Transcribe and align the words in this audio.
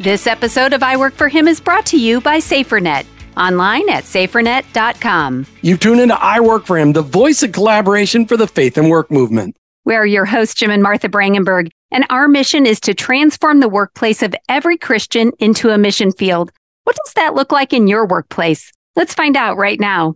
This 0.00 0.26
episode 0.26 0.72
of 0.72 0.82
I 0.82 0.96
Work 0.96 1.12
for 1.12 1.28
Him 1.28 1.46
is 1.46 1.60
brought 1.60 1.84
to 1.88 2.00
you 2.00 2.22
by 2.22 2.38
SaferNet. 2.38 3.04
Online 3.36 3.86
at 3.90 4.04
safernet.com. 4.04 5.46
You've 5.60 5.80
tuned 5.80 6.00
into 6.00 6.18
I 6.18 6.40
Work 6.40 6.64
for 6.64 6.78
Him, 6.78 6.94
the 6.94 7.02
voice 7.02 7.42
of 7.42 7.52
collaboration 7.52 8.24
for 8.24 8.38
the 8.38 8.46
faith 8.46 8.78
and 8.78 8.88
work 8.88 9.10
movement. 9.10 9.58
We 9.84 9.94
are 9.94 10.06
your 10.06 10.24
hosts, 10.24 10.54
Jim 10.54 10.70
and 10.70 10.82
Martha 10.82 11.10
Brangenberg, 11.10 11.70
and 11.90 12.06
our 12.08 12.28
mission 12.28 12.64
is 12.64 12.80
to 12.80 12.94
transform 12.94 13.60
the 13.60 13.68
workplace 13.68 14.22
of 14.22 14.34
every 14.48 14.78
Christian 14.78 15.32
into 15.38 15.68
a 15.68 15.76
mission 15.76 16.12
field. 16.12 16.50
What 16.84 16.96
does 17.04 17.12
that 17.12 17.34
look 17.34 17.52
like 17.52 17.74
in 17.74 17.86
your 17.86 18.06
workplace? 18.06 18.72
Let's 18.96 19.12
find 19.12 19.36
out 19.36 19.58
right 19.58 19.78
now. 19.78 20.14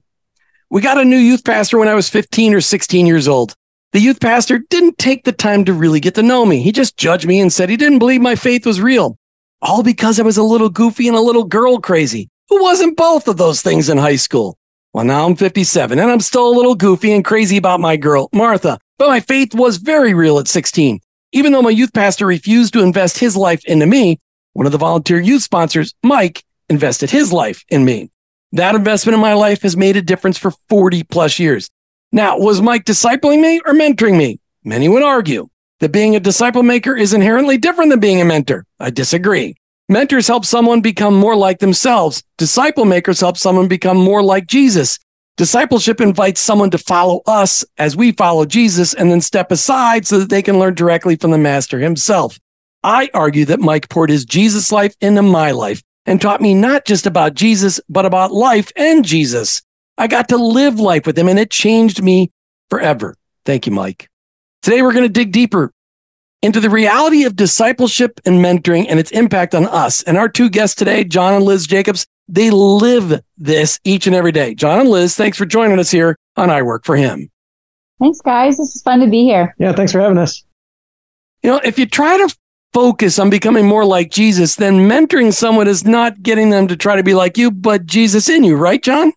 We 0.70 0.80
got 0.80 0.96
a 0.96 1.04
new 1.04 1.18
youth 1.18 1.44
pastor 1.44 1.76
when 1.76 1.88
I 1.88 1.94
was 1.94 2.08
15 2.08 2.54
or 2.54 2.62
16 2.62 3.04
years 3.04 3.28
old. 3.28 3.52
The 3.92 4.00
youth 4.00 4.20
pastor 4.20 4.60
didn't 4.70 4.96
take 4.96 5.24
the 5.24 5.32
time 5.32 5.66
to 5.66 5.74
really 5.74 6.00
get 6.00 6.14
to 6.14 6.22
know 6.22 6.46
me. 6.46 6.62
He 6.62 6.72
just 6.72 6.96
judged 6.96 7.26
me 7.26 7.38
and 7.38 7.52
said 7.52 7.68
he 7.68 7.76
didn't 7.76 7.98
believe 7.98 8.22
my 8.22 8.34
faith 8.34 8.64
was 8.64 8.80
real 8.80 9.18
all 9.64 9.82
because 9.82 10.20
I 10.20 10.22
was 10.22 10.36
a 10.36 10.42
little 10.42 10.68
goofy 10.68 11.08
and 11.08 11.16
a 11.16 11.20
little 11.20 11.44
girl 11.44 11.78
crazy. 11.78 12.28
Who 12.50 12.62
wasn't 12.62 12.98
both 12.98 13.26
of 13.26 13.38
those 13.38 13.62
things 13.62 13.88
in 13.88 13.96
high 13.96 14.16
school? 14.16 14.58
Well, 14.92 15.04
now 15.04 15.26
I'm 15.26 15.34
57 15.34 15.98
and 15.98 16.10
I'm 16.10 16.20
still 16.20 16.46
a 16.46 16.54
little 16.54 16.74
goofy 16.74 17.12
and 17.12 17.24
crazy 17.24 17.56
about 17.56 17.80
my 17.80 17.96
girl, 17.96 18.28
Martha. 18.32 18.78
But 18.98 19.08
my 19.08 19.20
faith 19.20 19.54
was 19.54 19.78
very 19.78 20.14
real 20.14 20.38
at 20.38 20.46
16. 20.46 21.00
Even 21.32 21.52
though 21.52 21.62
my 21.62 21.70
youth 21.70 21.92
pastor 21.92 22.26
refused 22.26 22.74
to 22.74 22.82
invest 22.82 23.18
his 23.18 23.36
life 23.36 23.64
into 23.64 23.86
me, 23.86 24.20
one 24.52 24.66
of 24.66 24.72
the 24.72 24.78
volunteer 24.78 25.18
youth 25.18 25.42
sponsors, 25.42 25.94
Mike, 26.04 26.44
invested 26.68 27.10
his 27.10 27.32
life 27.32 27.64
in 27.70 27.84
me. 27.84 28.10
That 28.52 28.76
investment 28.76 29.14
in 29.14 29.20
my 29.20 29.34
life 29.34 29.62
has 29.62 29.76
made 29.76 29.96
a 29.96 30.02
difference 30.02 30.38
for 30.38 30.52
40 30.68 31.02
plus 31.04 31.40
years. 31.40 31.68
Now, 32.12 32.38
was 32.38 32.62
Mike 32.62 32.84
discipling 32.84 33.40
me 33.40 33.60
or 33.66 33.72
mentoring 33.72 34.16
me? 34.16 34.38
Many 34.62 34.88
would 34.88 35.02
argue 35.02 35.48
that 35.80 35.92
being 35.92 36.14
a 36.14 36.20
disciple 36.20 36.62
maker 36.62 36.94
is 36.94 37.12
inherently 37.12 37.58
different 37.58 37.90
than 37.90 38.00
being 38.00 38.20
a 38.20 38.24
mentor. 38.24 38.64
I 38.78 38.90
disagree. 38.90 39.56
Mentors 39.88 40.26
help 40.26 40.46
someone 40.46 40.80
become 40.80 41.14
more 41.14 41.36
like 41.36 41.58
themselves. 41.58 42.22
Disciple 42.38 42.86
makers 42.86 43.20
help 43.20 43.36
someone 43.36 43.68
become 43.68 43.98
more 43.98 44.22
like 44.22 44.46
Jesus. 44.46 44.98
Discipleship 45.36 46.00
invites 46.00 46.40
someone 46.40 46.70
to 46.70 46.78
follow 46.78 47.20
us 47.26 47.66
as 47.76 47.94
we 47.94 48.12
follow 48.12 48.46
Jesus 48.46 48.94
and 48.94 49.10
then 49.10 49.20
step 49.20 49.50
aside 49.50 50.06
so 50.06 50.18
that 50.18 50.30
they 50.30 50.40
can 50.40 50.58
learn 50.58 50.74
directly 50.74 51.16
from 51.16 51.32
the 51.32 51.38
master 51.38 51.80
himself. 51.80 52.38
I 52.82 53.10
argue 53.12 53.44
that 53.46 53.60
Mike 53.60 53.90
poured 53.90 54.08
his 54.08 54.24
Jesus 54.24 54.72
life 54.72 54.94
into 55.02 55.20
my 55.20 55.50
life 55.50 55.82
and 56.06 56.18
taught 56.18 56.40
me 56.40 56.54
not 56.54 56.86
just 56.86 57.04
about 57.04 57.34
Jesus, 57.34 57.78
but 57.88 58.06
about 58.06 58.32
life 58.32 58.72
and 58.76 59.04
Jesus. 59.04 59.60
I 59.98 60.06
got 60.06 60.30
to 60.30 60.38
live 60.38 60.80
life 60.80 61.04
with 61.04 61.18
him 61.18 61.28
and 61.28 61.38
it 61.38 61.50
changed 61.50 62.02
me 62.02 62.30
forever. 62.70 63.16
Thank 63.44 63.66
you, 63.66 63.72
Mike. 63.72 64.08
Today, 64.62 64.80
we're 64.80 64.92
going 64.92 65.04
to 65.04 65.10
dig 65.10 65.30
deeper 65.30 65.72
into 66.44 66.60
the 66.60 66.68
reality 66.68 67.24
of 67.24 67.36
discipleship 67.36 68.20
and 68.26 68.44
mentoring 68.44 68.84
and 68.86 69.00
its 69.00 69.10
impact 69.12 69.54
on 69.54 69.66
us. 69.66 70.02
And 70.02 70.18
our 70.18 70.28
two 70.28 70.50
guests 70.50 70.76
today, 70.76 71.02
John 71.02 71.32
and 71.32 71.42
Liz 71.42 71.66
Jacobs, 71.66 72.06
they 72.28 72.50
live 72.50 73.22
this 73.38 73.80
each 73.84 74.06
and 74.06 74.14
every 74.14 74.30
day. 74.30 74.54
John 74.54 74.78
and 74.78 74.90
Liz, 74.90 75.16
thanks 75.16 75.38
for 75.38 75.46
joining 75.46 75.78
us 75.78 75.90
here 75.90 76.18
on 76.36 76.50
I 76.50 76.60
Work 76.60 76.84
for 76.84 76.96
Him. 76.96 77.30
Thanks, 77.98 78.20
guys. 78.20 78.58
This 78.58 78.76
is 78.76 78.82
fun 78.82 79.00
to 79.00 79.06
be 79.06 79.24
here. 79.24 79.54
Yeah, 79.58 79.72
thanks 79.72 79.92
for 79.92 80.00
having 80.00 80.18
us. 80.18 80.44
You 81.42 81.50
know, 81.50 81.60
if 81.64 81.78
you 81.78 81.86
try 81.86 82.18
to 82.18 82.36
focus 82.74 83.18
on 83.18 83.30
becoming 83.30 83.66
more 83.66 83.86
like 83.86 84.10
Jesus, 84.10 84.56
then 84.56 84.86
mentoring 84.86 85.32
someone 85.32 85.66
is 85.66 85.86
not 85.86 86.22
getting 86.22 86.50
them 86.50 86.68
to 86.68 86.76
try 86.76 86.96
to 86.96 87.02
be 87.02 87.14
like 87.14 87.38
you, 87.38 87.50
but 87.50 87.86
Jesus 87.86 88.28
in 88.28 88.44
you, 88.44 88.56
right, 88.56 88.82
John? 88.82 89.14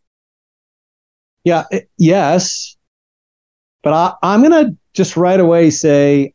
Yeah, 1.43 1.65
yes. 1.97 2.77
But 3.83 3.93
I, 3.93 4.13
I'm 4.23 4.41
going 4.41 4.65
to 4.65 4.77
just 4.93 5.17
right 5.17 5.39
away 5.39 5.71
say 5.71 6.33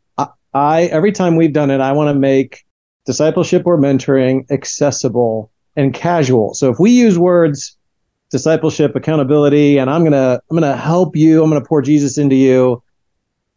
I, 0.55 0.83
every 0.84 1.12
time 1.12 1.36
we've 1.36 1.53
done 1.53 1.70
it, 1.70 1.81
I 1.81 1.92
want 1.92 2.14
to 2.14 2.19
make 2.19 2.64
discipleship 3.06 3.67
or 3.67 3.78
mentoring 3.78 4.50
accessible 4.50 5.50
and 5.77 5.94
casual. 5.94 6.55
So 6.55 6.70
if 6.70 6.78
we 6.78 6.91
use 6.91 7.19
words 7.19 7.77
discipleship, 8.31 8.97
accountability, 8.97 9.78
and 9.78 9.91
I'm 9.91 10.05
gonna 10.05 10.41
I'm 10.50 10.56
gonna 10.56 10.77
help 10.77 11.17
you, 11.17 11.42
I'm 11.42 11.50
gonna 11.50 11.64
pour 11.64 11.82
Jesus 11.82 12.19
into 12.19 12.34
you. 12.34 12.82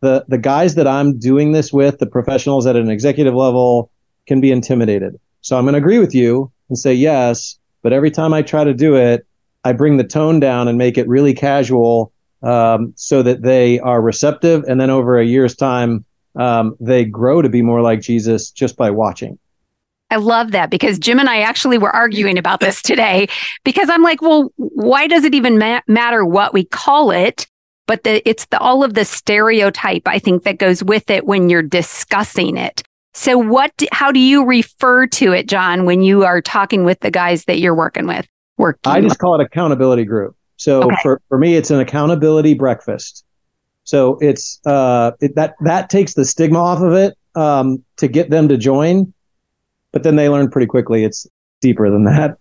The 0.01 0.25
the 0.27 0.37
guys 0.37 0.75
that 0.75 0.87
I'm 0.87 1.17
doing 1.17 1.53
this 1.53 1.71
with, 1.73 1.99
the 1.99 2.05
professionals 2.05 2.65
at 2.65 2.75
an 2.75 2.89
executive 2.89 3.33
level, 3.33 3.89
can 4.27 4.41
be 4.41 4.51
intimidated. 4.51 5.19
So 5.41 5.57
I'm 5.57 5.65
gonna 5.65 5.77
agree 5.77 5.99
with 5.99 6.13
you 6.13 6.51
and 6.69 6.77
say 6.77 6.93
yes, 6.93 7.57
but 7.81 7.93
every 7.93 8.11
time 8.11 8.33
I 8.33 8.41
try 8.41 8.63
to 8.63 8.73
do 8.73 8.95
it, 8.95 9.25
I 9.63 9.73
bring 9.73 9.97
the 9.97 10.03
tone 10.03 10.39
down 10.39 10.67
and 10.67 10.77
make 10.77 10.97
it 10.97 11.07
really 11.07 11.33
casual 11.33 12.11
um, 12.43 12.93
so 12.95 13.23
that 13.23 13.41
they 13.41 13.79
are 13.79 14.01
receptive. 14.01 14.63
And 14.67 14.79
then 14.79 14.89
over 14.89 15.17
a 15.17 15.25
year's 15.25 15.55
time, 15.55 16.05
um, 16.35 16.75
they 16.79 17.05
grow 17.05 17.41
to 17.41 17.49
be 17.49 17.61
more 17.61 17.81
like 17.81 18.01
Jesus 18.01 18.51
just 18.51 18.77
by 18.77 18.91
watching. 18.91 19.37
I 20.11 20.17
love 20.17 20.51
that 20.51 20.69
because 20.69 20.99
Jim 20.99 21.19
and 21.19 21.29
I 21.29 21.41
actually 21.41 21.77
were 21.77 21.89
arguing 21.89 22.37
about 22.37 22.59
this 22.59 22.81
today 22.81 23.27
because 23.63 23.89
I'm 23.89 24.03
like, 24.03 24.21
well, 24.21 24.51
why 24.57 25.07
does 25.07 25.23
it 25.23 25.33
even 25.33 25.57
ma- 25.57 25.81
matter 25.87 26.23
what 26.23 26.53
we 26.53 26.65
call 26.65 27.11
it? 27.11 27.47
But 27.87 28.03
the, 28.03 28.27
it's 28.27 28.45
the, 28.45 28.59
all 28.59 28.83
of 28.83 28.93
the 28.93 29.05
stereotype 29.05 30.03
I 30.07 30.19
think 30.19 30.43
that 30.43 30.57
goes 30.57 30.83
with 30.83 31.09
it 31.09 31.25
when 31.25 31.49
you're 31.49 31.61
discussing 31.61 32.57
it. 32.57 32.83
So 33.13 33.37
what, 33.37 33.71
how 33.91 34.11
do 34.11 34.19
you 34.19 34.45
refer 34.45 35.07
to 35.07 35.31
it, 35.31 35.47
John, 35.47 35.85
when 35.85 36.01
you 36.01 36.23
are 36.25 36.41
talking 36.41 36.83
with 36.83 36.99
the 36.99 37.11
guys 37.11 37.45
that 37.45 37.59
you're 37.59 37.75
working 37.75 38.07
with? 38.07 38.27
Working 38.57 38.91
I 38.91 39.01
just 39.01 39.19
call 39.19 39.39
it 39.39 39.43
accountability 39.43 40.05
group. 40.05 40.35
So 40.57 40.83
okay. 40.83 40.95
for, 41.01 41.21
for 41.29 41.37
me, 41.37 41.55
it's 41.55 41.71
an 41.71 41.79
accountability 41.79 42.53
breakfast. 42.53 43.23
So 43.85 44.17
it's 44.19 44.59
uh, 44.65 45.11
it, 45.21 45.35
that 45.35 45.55
that 45.61 45.89
takes 45.89 46.15
the 46.15 46.25
stigma 46.25 46.59
off 46.59 46.81
of 46.81 46.93
it 46.93 47.15
um, 47.35 47.83
to 47.97 48.07
get 48.07 48.31
them 48.31 48.49
to 48.49 48.57
join, 48.57 49.13
but 49.91 50.03
then 50.03 50.15
they 50.15 50.27
learn 50.27 50.49
pretty 50.49 50.67
quickly. 50.67 51.03
It's 51.03 51.27
deeper 51.61 51.89
than 51.89 52.03
that. 52.05 52.37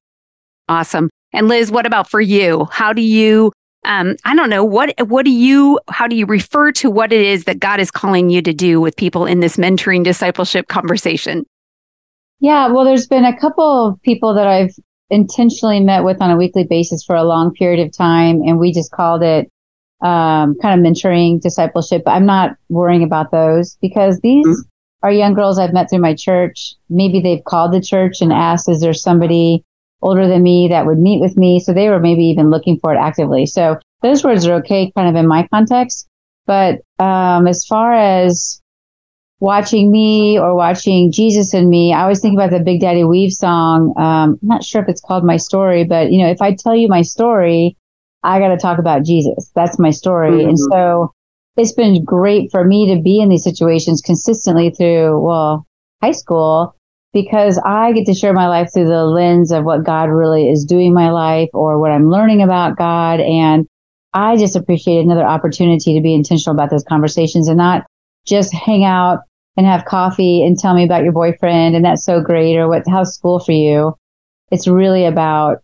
Awesome. 0.69 1.10
And 1.33 1.47
Liz, 1.49 1.71
what 1.71 1.87
about 1.87 2.09
for 2.09 2.21
you? 2.21 2.66
How 2.71 2.93
do 2.93 3.03
you? 3.03 3.53
Um, 3.84 4.16
I 4.25 4.34
don't 4.34 4.49
know 4.49 4.65
what 4.65 4.94
what 5.09 5.27
do 5.27 5.31
you 5.31 5.78
how 5.88 6.06
do 6.06 6.16
you 6.16 6.25
refer 6.25 6.72
to 6.72 6.91
what 6.91 7.12
it 7.12 7.21
is 7.21 7.44
that 7.44 7.60
God 7.60 7.81
is 7.81 7.91
calling 7.91 8.31
you 8.31 8.41
to 8.41 8.54
do 8.54 8.81
with 8.81 8.97
people 8.97 9.27
in 9.27 9.41
this 9.41 9.59
mentoring 9.59 10.03
discipleship 10.03 10.69
conversation? 10.69 11.44
Yeah, 12.41 12.69
well, 12.69 12.84
there's 12.84 13.06
been 13.06 13.27
a 13.27 13.38
couple 13.38 13.88
of 13.88 14.00
people 14.00 14.33
that 14.34 14.47
I've 14.47 14.75
intentionally 15.10 15.81
met 15.81 16.04
with 16.04 16.22
on 16.22 16.31
a 16.31 16.37
weekly 16.37 16.65
basis 16.65 17.04
for 17.04 17.15
a 17.15 17.25
long 17.25 17.53
period 17.53 17.87
of 17.87 17.94
time, 17.94 18.41
and 18.43 18.59
we 18.59 18.72
just 18.72 18.91
called 18.91 19.22
it 19.22 19.50
um, 20.03 20.56
kind 20.60 20.78
of 20.78 20.93
mentoring 20.93 21.41
discipleship. 21.41 22.03
I'm 22.06 22.27
not 22.27 22.56
worrying 22.69 23.03
about 23.03 23.31
those 23.31 23.77
because 23.81 24.21
these 24.21 24.47
mm-hmm. 24.47 25.06
are 25.06 25.12
young 25.12 25.34
girls 25.34 25.59
I've 25.59 25.72
met 25.72 25.91
through 25.91 26.00
my 26.00 26.15
church. 26.15 26.75
Maybe 26.88 27.21
they've 27.21 27.44
called 27.44 27.72
the 27.72 27.81
church 27.81 28.21
and 28.21 28.33
asked, 28.33 28.69
"Is 28.69 28.81
there 28.81 28.94
somebody 28.94 29.65
older 30.03 30.28
than 30.28 30.43
me 30.43 30.69
that 30.69 30.87
would 30.87 30.99
meet 30.99 31.21
with 31.21 31.37
me?" 31.37 31.60
So 31.60 31.72
they 31.72 31.88
were 31.88 32.00
maybe 32.00 32.25
even 32.25 32.50
looking 32.50 32.78
for 32.78 32.93
it 32.93 32.99
actively. 32.99 33.47
So 33.47 33.78
those 34.03 34.25
words 34.25 34.47
are 34.47 34.54
okay, 34.56 34.93
kind 34.97 35.09
of 35.09 35.16
in 35.16 35.27
my 35.27 35.47
context. 35.49 36.09
But 36.47 36.81
um, 36.99 37.47
as 37.47 37.65
far 37.65 37.94
as 37.94 38.60
watching 39.41 39.91
me 39.91 40.38
or 40.38 40.54
watching 40.54 41.10
Jesus 41.10 41.54
in 41.54 41.69
me, 41.69 41.93
I 41.93 42.03
always 42.03 42.21
think 42.21 42.34
about 42.34 42.50
the 42.50 42.60
Big 42.60 42.81
Daddy 42.81 43.04
Weave 43.04 43.33
song. 43.33 43.94
Um, 43.97 44.38
I'm 44.43 44.49
not 44.49 44.65
sure 44.65 44.83
if 44.83 44.88
it's 44.88 45.00
called 45.00 45.25
My 45.25 45.37
Story, 45.37 45.84
but 45.84 46.12
you 46.12 46.22
know, 46.22 46.31
if 46.31 46.43
I 46.43 46.54
tell 46.54 46.75
you 46.75 46.88
my 46.88 47.03
story, 47.03 47.77
I 48.25 48.39
got 48.41 48.49
to 48.49 48.57
talk 48.57 48.79
about 48.79 49.05
Jesus. 49.05 49.51
That's 49.55 49.79
my 49.79 49.91
story. 49.91 50.31
Mm-hmm. 50.31 50.49
And 50.49 50.59
so 50.59 51.12
it's 51.57 51.73
been 51.73 52.05
great 52.05 52.51
for 52.51 52.65
me 52.65 52.95
to 52.95 53.01
be 53.01 53.21
in 53.21 53.29
these 53.29 53.45
situations 53.45 54.01
consistently 54.01 54.71
through, 54.71 55.21
well, 55.21 55.67
high 56.03 56.12
school 56.12 56.75
because 57.13 57.61
I 57.65 57.93
get 57.93 58.07
to 58.07 58.15
share 58.15 58.33
my 58.33 58.49
life 58.49 58.71
through 58.73 58.89
the 58.89 59.05
lens 59.05 59.53
of 59.53 59.65
what 59.65 59.84
God 59.84 60.07
really 60.07 60.51
is 60.51 60.65
doing 60.65 60.89
in 60.89 60.95
my 60.95 61.11
life 61.11 61.49
or 61.55 61.79
what 61.79 61.93
I'm 61.93 62.11
learning 62.11 62.43
about 62.43 62.77
God. 62.77 63.21
And 63.21 63.69
I 64.13 64.37
just 64.37 64.57
appreciate 64.57 65.01
another 65.01 65.25
opportunity 65.25 65.95
to 65.95 66.01
be 66.01 66.15
intentional 66.15 66.57
about 66.57 66.71
those 66.71 66.84
conversations 66.84 67.49
and 67.49 67.57
not 67.57 67.87
just 68.27 68.53
hang 68.53 68.84
out 68.84 69.21
and 69.57 69.67
have 69.67 69.84
coffee 69.84 70.45
and 70.45 70.59
tell 70.59 70.75
me 70.75 70.84
about 70.84 71.05
your 71.05 71.13
boyfriend 71.13 71.77
and 71.77 71.84
that's 71.84 72.05
so 72.05 72.21
great 72.21 72.57
or 72.57 72.69
what 72.69 72.83
how's 72.89 73.15
school 73.15 73.39
for 73.39 73.53
you. 73.53 73.95
It's 74.51 74.66
really 74.66 75.04
about 75.04 75.59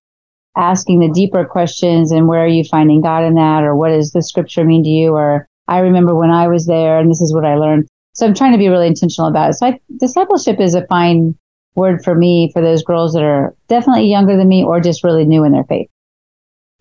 asking 0.56 1.00
the 1.00 1.08
deeper 1.08 1.44
questions 1.44 2.10
and 2.10 2.26
where 2.26 2.42
are 2.42 2.48
you 2.48 2.64
finding 2.64 3.00
God 3.00 3.24
in 3.24 3.34
that 3.34 3.62
or 3.62 3.74
what 3.74 3.90
does 3.90 4.12
the 4.12 4.22
scripture 4.22 4.64
mean 4.64 4.82
to 4.84 4.88
you 4.88 5.14
or 5.14 5.46
I 5.68 5.78
remember 5.78 6.14
when 6.14 6.30
I 6.30 6.48
was 6.48 6.66
there 6.66 6.98
and 6.98 7.10
this 7.10 7.20
is 7.20 7.32
what 7.32 7.44
I 7.44 7.54
learned. 7.54 7.88
So 8.14 8.26
I'm 8.26 8.34
trying 8.34 8.52
to 8.52 8.58
be 8.58 8.68
really 8.68 8.88
intentional 8.88 9.28
about 9.28 9.50
it. 9.50 9.54
So 9.54 9.66
I, 9.66 9.80
discipleship 9.98 10.60
is 10.60 10.74
a 10.74 10.86
fine 10.86 11.36
word 11.76 12.02
for 12.02 12.14
me 12.14 12.50
for 12.52 12.60
those 12.60 12.82
girls 12.82 13.12
that 13.12 13.22
are 13.22 13.54
definitely 13.68 14.08
younger 14.08 14.36
than 14.36 14.48
me 14.48 14.64
or 14.64 14.80
just 14.80 15.04
really 15.04 15.24
new 15.24 15.44
in 15.44 15.52
their 15.52 15.64
faith. 15.64 15.88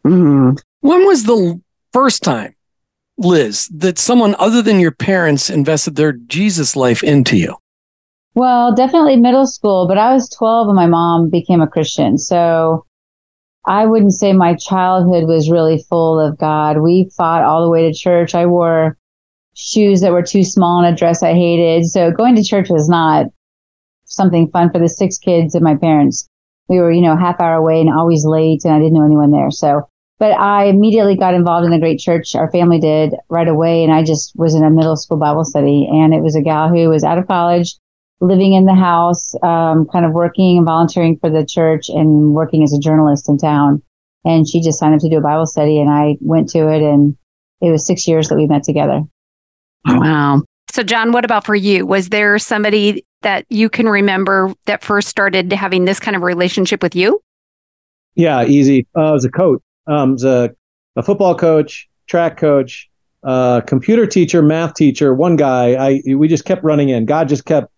Mm-hmm. 0.06 0.56
When 0.82 1.06
was 1.06 1.26
the 1.26 1.62
first 1.94 2.24
time 2.24 2.56
Liz, 3.20 3.68
that 3.68 4.00
someone 4.00 4.36
other 4.40 4.62
than 4.62 4.80
your 4.80 4.92
parents 4.92 5.50
invested 5.50 5.96
their 5.96 6.14
Jesus 6.14 6.76
life 6.76 7.04
into 7.04 7.38
you? 7.38 7.56
Well, 8.34 8.74
definitely 8.74 9.18
middle 9.18 9.46
school, 9.46 9.88
but 9.88 9.98
I 9.98 10.14
was 10.14 10.30
12 10.30 10.68
when 10.68 10.76
my 10.76 10.86
mom 10.88 11.30
became 11.30 11.60
a 11.60 11.68
Christian. 11.68 12.18
So 12.18 12.86
I 13.70 13.86
wouldn't 13.86 14.14
say 14.14 14.34
my 14.34 14.56
childhood 14.56 15.28
was 15.28 15.52
really 15.52 15.86
full 15.88 16.20
of 16.20 16.40
God. 16.40 16.80
We 16.80 17.12
fought 17.16 17.44
all 17.44 17.64
the 17.64 17.70
way 17.70 17.84
to 17.84 17.96
church. 17.96 18.34
I 18.34 18.48
wore 18.48 18.98
shoes 19.54 20.02
that 20.02 20.12
were 20.12 20.24
too 20.24 20.44
small 20.44 20.84
and 20.84 20.92
a 20.92 20.98
dress 20.98 21.22
I 21.22 21.34
hated. 21.34 21.86
So 21.86 22.10
going 22.10 22.36
to 22.36 22.44
church 22.44 22.70
was 22.72 22.90
not 22.90 23.28
something 24.06 24.50
fun 24.50 24.72
for 24.72 24.80
the 24.80 24.90
six 24.90 25.20
kids 25.20 25.54
and 25.54 25.64
my 25.64 25.76
parents. 25.76 26.28
We 26.68 26.80
were, 26.80 26.92
you 26.92 27.02
know, 27.02 27.16
half 27.16 27.40
hour 27.40 27.58
away 27.58 27.80
and 27.80 27.92
always 27.92 28.26
late 28.26 28.66
and 28.66 28.74
I 28.74 28.80
didn't 28.80 28.94
know 28.94 29.06
anyone 29.06 29.30
there. 29.30 29.52
So, 29.52 29.88
but 30.18 30.32
I 30.32 30.66
immediately 30.66 31.16
got 31.16 31.36
involved 31.36 31.66
in 31.66 31.72
the 31.72 31.80
great 31.80 32.00
church. 32.00 32.34
Our 32.34 32.52
family 32.52 32.80
did 32.80 33.14
right 33.30 33.48
away. 33.48 33.84
And 33.84 33.94
I 33.94 34.02
just 34.04 34.34
was 34.36 34.56
in 34.56 34.64
a 34.64 34.72
middle 34.72 34.96
school 34.96 35.18
Bible 35.18 35.46
study 35.46 35.88
and 35.92 36.12
it 36.12 36.24
was 36.24 36.36
a 36.36 36.42
gal 36.42 36.70
who 36.70 36.90
was 36.90 37.04
out 37.04 37.20
of 37.20 37.28
college, 37.28 37.76
living 38.22 38.54
in 38.54 38.66
the 38.66 38.76
house, 38.76 39.34
um, 39.44 39.88
kind 39.92 40.06
of 40.06 40.12
working 40.12 40.58
and 40.58 40.66
volunteering 40.66 41.18
for 41.18 41.30
the 41.30 41.46
church 41.46 41.90
and 41.90 42.34
working 42.34 42.64
as 42.64 42.74
a 42.74 42.80
journalist 42.80 43.30
in 43.30 43.38
town. 43.38 43.82
And 44.26 44.48
she 44.48 44.62
just 44.62 44.80
signed 44.80 44.94
up 44.94 45.02
to 45.02 45.10
do 45.10 45.18
a 45.18 45.22
Bible 45.22 45.46
study 45.46 45.80
and 45.80 45.90
I 45.90 46.18
went 46.20 46.50
to 46.50 46.70
it 46.70 46.82
and 46.82 47.18
it 47.62 47.72
was 47.72 47.86
six 47.86 48.08
years 48.08 48.28
that 48.30 48.36
we 48.36 48.48
met 48.48 48.64
together. 48.64 49.04
Wow. 49.86 50.44
So, 50.72 50.84
John, 50.84 51.12
what 51.12 51.26
about 51.26 51.46
for 51.46 51.56
you? 51.56 51.86
Was 51.86 52.10
there 52.10 52.38
somebody 52.38 53.06
that 53.22 53.46
you 53.50 53.70
can 53.70 53.88
remember 53.88 54.54
that 54.66 54.84
first 54.84 55.08
started 55.08 55.52
having 55.52 55.86
this 55.86 56.00
kind 56.00 56.16
of 56.16 56.22
relationship 56.22 56.84
with 56.84 56.96
you? 56.96 57.22
Yeah, 58.16 58.44
easy. 58.44 58.86
Uh, 58.96 59.06
I 59.06 59.12
was 59.12 59.26
a 59.26 59.32
coach. 59.32 59.62
Um, 59.88 60.10
I 60.10 60.12
was 60.12 60.24
a, 60.24 60.56
a 60.96 61.04
football 61.04 61.36
coach, 61.36 61.88
track 62.08 62.38
coach, 62.38 62.90
uh, 63.24 63.62
computer 63.62 64.06
teacher, 64.06 64.42
math 64.42 64.74
teacher. 64.76 65.14
One 65.14 65.36
guy, 65.36 65.74
I 65.74 66.16
we 66.16 66.28
just 66.28 66.46
kept 66.46 66.64
running 66.64 66.90
in. 66.90 67.06
God 67.06 67.30
just 67.30 67.46
kept 67.46 67.72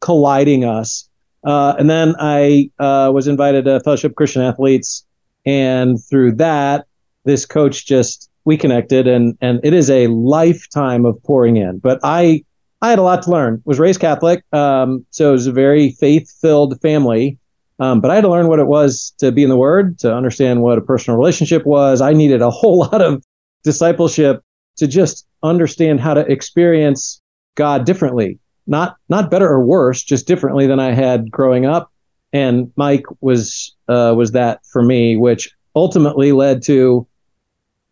colliding 0.00 0.64
us. 0.64 1.08
Uh, 1.44 1.74
and 1.78 1.88
then 1.88 2.14
I 2.18 2.70
uh, 2.78 3.10
was 3.14 3.28
invited 3.28 3.66
to 3.66 3.80
Fellowship 3.80 4.14
Christian 4.16 4.42
Athletes, 4.42 5.06
and 5.44 6.02
through 6.02 6.32
that, 6.36 6.86
this 7.24 7.46
coach 7.46 7.86
just 7.86 8.30
we 8.44 8.56
connected, 8.56 9.06
and 9.06 9.36
and 9.40 9.60
it 9.62 9.72
is 9.72 9.90
a 9.90 10.06
lifetime 10.08 11.04
of 11.04 11.22
pouring 11.22 11.56
in. 11.56 11.78
But 11.78 12.00
I 12.02 12.44
I 12.82 12.90
had 12.90 12.98
a 12.98 13.02
lot 13.02 13.22
to 13.22 13.30
learn. 13.30 13.62
Was 13.64 13.78
raised 13.78 14.00
Catholic, 14.00 14.42
um, 14.52 15.06
so 15.10 15.30
it 15.30 15.32
was 15.32 15.46
a 15.46 15.52
very 15.52 15.90
faith 15.90 16.32
filled 16.40 16.80
family. 16.80 17.38
Um, 17.78 18.00
but 18.00 18.10
I 18.10 18.14
had 18.14 18.22
to 18.22 18.30
learn 18.30 18.48
what 18.48 18.58
it 18.58 18.66
was 18.66 19.12
to 19.18 19.30
be 19.30 19.42
in 19.42 19.50
the 19.50 19.56
Word, 19.56 19.98
to 19.98 20.14
understand 20.14 20.62
what 20.62 20.78
a 20.78 20.80
personal 20.80 21.18
relationship 21.18 21.66
was. 21.66 22.00
I 22.00 22.12
needed 22.12 22.40
a 22.40 22.50
whole 22.50 22.78
lot 22.78 23.02
of 23.02 23.22
discipleship 23.64 24.42
to 24.76 24.86
just 24.86 25.26
understand 25.42 26.00
how 26.00 26.14
to 26.14 26.20
experience 26.20 27.20
God 27.54 27.84
differently, 27.84 28.38
not 28.66 28.96
not 29.08 29.30
better 29.30 29.48
or 29.48 29.64
worse, 29.64 30.02
just 30.02 30.26
differently 30.26 30.66
than 30.66 30.80
I 30.80 30.92
had 30.92 31.30
growing 31.30 31.66
up. 31.66 31.92
And 32.32 32.72
Mike 32.76 33.04
was 33.20 33.74
uh, 33.88 34.14
was 34.16 34.32
that 34.32 34.64
for 34.66 34.82
me, 34.82 35.16
which 35.16 35.54
ultimately 35.74 36.32
led 36.32 36.62
to 36.64 37.06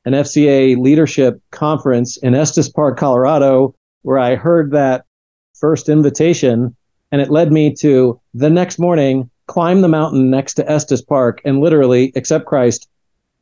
an 0.05 0.13
FCA 0.13 0.77
leadership 0.77 1.41
conference 1.51 2.17
in 2.19 2.35
Estes 2.35 2.69
Park, 2.69 2.99
Colorado, 2.99 3.75
where 4.03 4.19
I 4.19 4.35
heard 4.35 4.73
that 4.73 5.05
first 5.55 5.89
invitation, 5.89 6.77
and 7.11 7.21
it 7.21 7.31
led 7.31 7.53
me 7.53 7.73
to 7.77 8.21
the 8.35 8.51
next 8.51 8.79
morning 8.79 9.31
climb 9.47 9.83
the 9.83 9.89
mountain 9.89 10.31
next 10.31 10.55
to 10.55 10.71
Estes 10.71 11.03
Park 11.03 11.41
and 11.45 11.61
literally 11.61 12.13
accept 12.17 12.47
Christ 12.47 12.89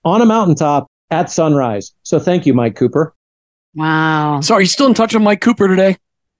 on 0.05 0.20
a 0.20 0.26
mountaintop 0.26 0.90
at 1.11 1.31
sunrise. 1.31 1.93
So 2.02 2.19
thank 2.19 2.46
you, 2.46 2.55
Mike 2.55 2.75
Cooper. 2.75 3.14
Wow. 3.75 4.40
So 4.40 4.55
are 4.55 4.61
you 4.61 4.67
still 4.67 4.87
in 4.87 4.94
touch 4.94 5.14
with 5.14 5.23
Mike 5.23 5.40
Cooper 5.40 5.69
today? 5.69 5.96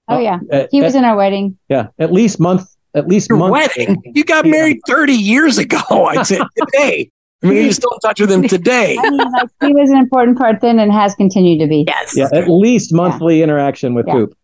Oh 0.07 0.19
yeah, 0.19 0.39
uh, 0.51 0.67
he 0.71 0.81
was 0.81 0.95
in 0.95 1.03
our 1.03 1.15
wedding. 1.15 1.57
Yeah, 1.69 1.87
at 1.99 2.11
least 2.11 2.39
month. 2.39 2.69
At 2.95 3.07
least 3.07 3.29
Your 3.29 3.39
month. 3.39 3.53
wedding. 3.53 4.01
You 4.05 4.23
got 4.23 4.45
married 4.45 4.79
thirty 4.87 5.13
years 5.13 5.57
ago. 5.57 5.79
I'd 5.89 6.27
say 6.27 6.39
today. 6.57 7.11
I 7.43 7.47
mean, 7.47 7.63
you're 7.63 7.73
still 7.73 7.91
in 7.91 7.99
touch 7.99 8.21
with 8.21 8.31
him 8.31 8.47
today. 8.47 8.97
I 8.97 9.09
mean, 9.09 9.17
like, 9.17 9.49
he 9.61 9.73
was 9.73 9.89
an 9.89 9.97
important 9.97 10.37
part 10.37 10.61
then 10.61 10.79
and 10.79 10.93
has 10.93 11.13
continued 11.15 11.59
to 11.59 11.67
be. 11.67 11.83
Yes. 11.85 12.15
Yeah, 12.15 12.29
at 12.31 12.47
least 12.47 12.93
monthly 12.93 13.39
yeah. 13.39 13.43
interaction 13.43 13.93
with 13.93 14.07
yeah. 14.07 14.13
Coop. 14.13 14.37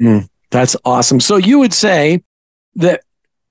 Mm, 0.00 0.28
that's 0.50 0.76
awesome. 0.84 1.18
So 1.18 1.36
you 1.36 1.58
would 1.58 1.74
say 1.74 2.22
that 2.76 3.02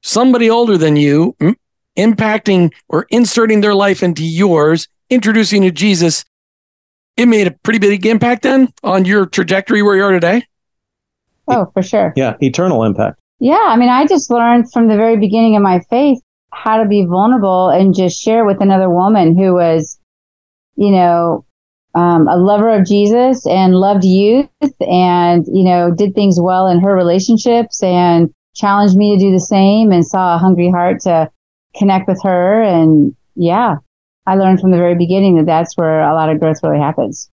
somebody 0.02 0.50
older 0.50 0.78
than 0.78 0.96
you 0.96 1.36
mm, 1.42 1.56
impacting 1.98 2.72
or 2.88 3.06
inserting 3.10 3.60
their 3.62 3.76
life 3.76 4.02
into 4.02 4.24
yours, 4.24 4.88
introducing 5.10 5.64
you 5.64 5.72
to 5.72 5.76
Jesus, 5.76 6.24
it 7.18 7.26
made 7.28 7.48
a 7.48 7.52
pretty 7.52 7.80
big 7.80 8.06
impact 8.06 8.44
then 8.44 8.72
on 8.84 9.06
your 9.06 9.26
trajectory 9.26 9.82
where 9.82 9.96
you 9.96 10.04
are 10.04 10.12
today? 10.12 10.46
Oh, 11.48 11.72
for 11.74 11.84
sure. 11.84 12.14
Yeah, 12.16 12.36
eternal 12.42 12.84
impact. 12.84 13.20
Yeah, 13.40 13.60
I 13.62 13.78
mean, 13.78 13.90
I 13.90 14.06
just 14.06 14.30
learned 14.30 14.72
from 14.72 14.88
the 14.88 14.96
very 14.96 15.18
beginning 15.18 15.56
of 15.56 15.62
my 15.62 15.80
faith 15.90 16.20
how 16.52 16.82
to 16.82 16.88
be 16.88 17.06
vulnerable 17.06 17.70
and 17.70 17.94
just 17.94 18.20
share 18.22 18.46
with 18.46 18.62
another 18.62 18.90
woman 18.90 19.38
who 19.38 19.54
was, 19.54 20.00
you 20.76 20.92
know, 20.92 21.46
um, 21.96 22.28
a 22.28 22.38
lover 22.38 22.70
of 22.70 22.86
Jesus 22.86 23.46
and 23.46 23.76
loved 23.76 24.04
youth 24.04 24.50
and, 24.82 25.46
you 25.48 25.64
know, 25.64 25.92
did 25.92 26.16
things 26.16 26.40
well 26.40 26.68
in 26.68 26.80
her 26.82 26.94
relationships 26.94 27.84
and 27.84 28.34
challenged 28.56 28.96
me 28.96 29.16
to 29.16 29.24
do 29.24 29.32
the 29.32 29.40
same 29.40 29.92
and 29.92 30.06
saw 30.06 30.36
a 30.36 30.40
hungry 30.40 30.70
heart 30.70 31.02
to 31.02 31.30
connect 31.78 32.08
with 32.08 32.22
her. 32.24 32.62
And 32.62 33.16
yeah, 33.36 33.76
I 34.26 34.36
learned 34.36 34.60
from 34.60 34.72
the 34.72 34.78
very 34.78 34.96
beginning 34.96 35.36
that 35.36 35.46
that's 35.46 35.78
where 35.78 36.02
a 36.02 36.14
lot 36.14 36.30
of 36.30 36.40
growth 36.40 36.58
really 36.64 36.80
happens. 36.80 37.30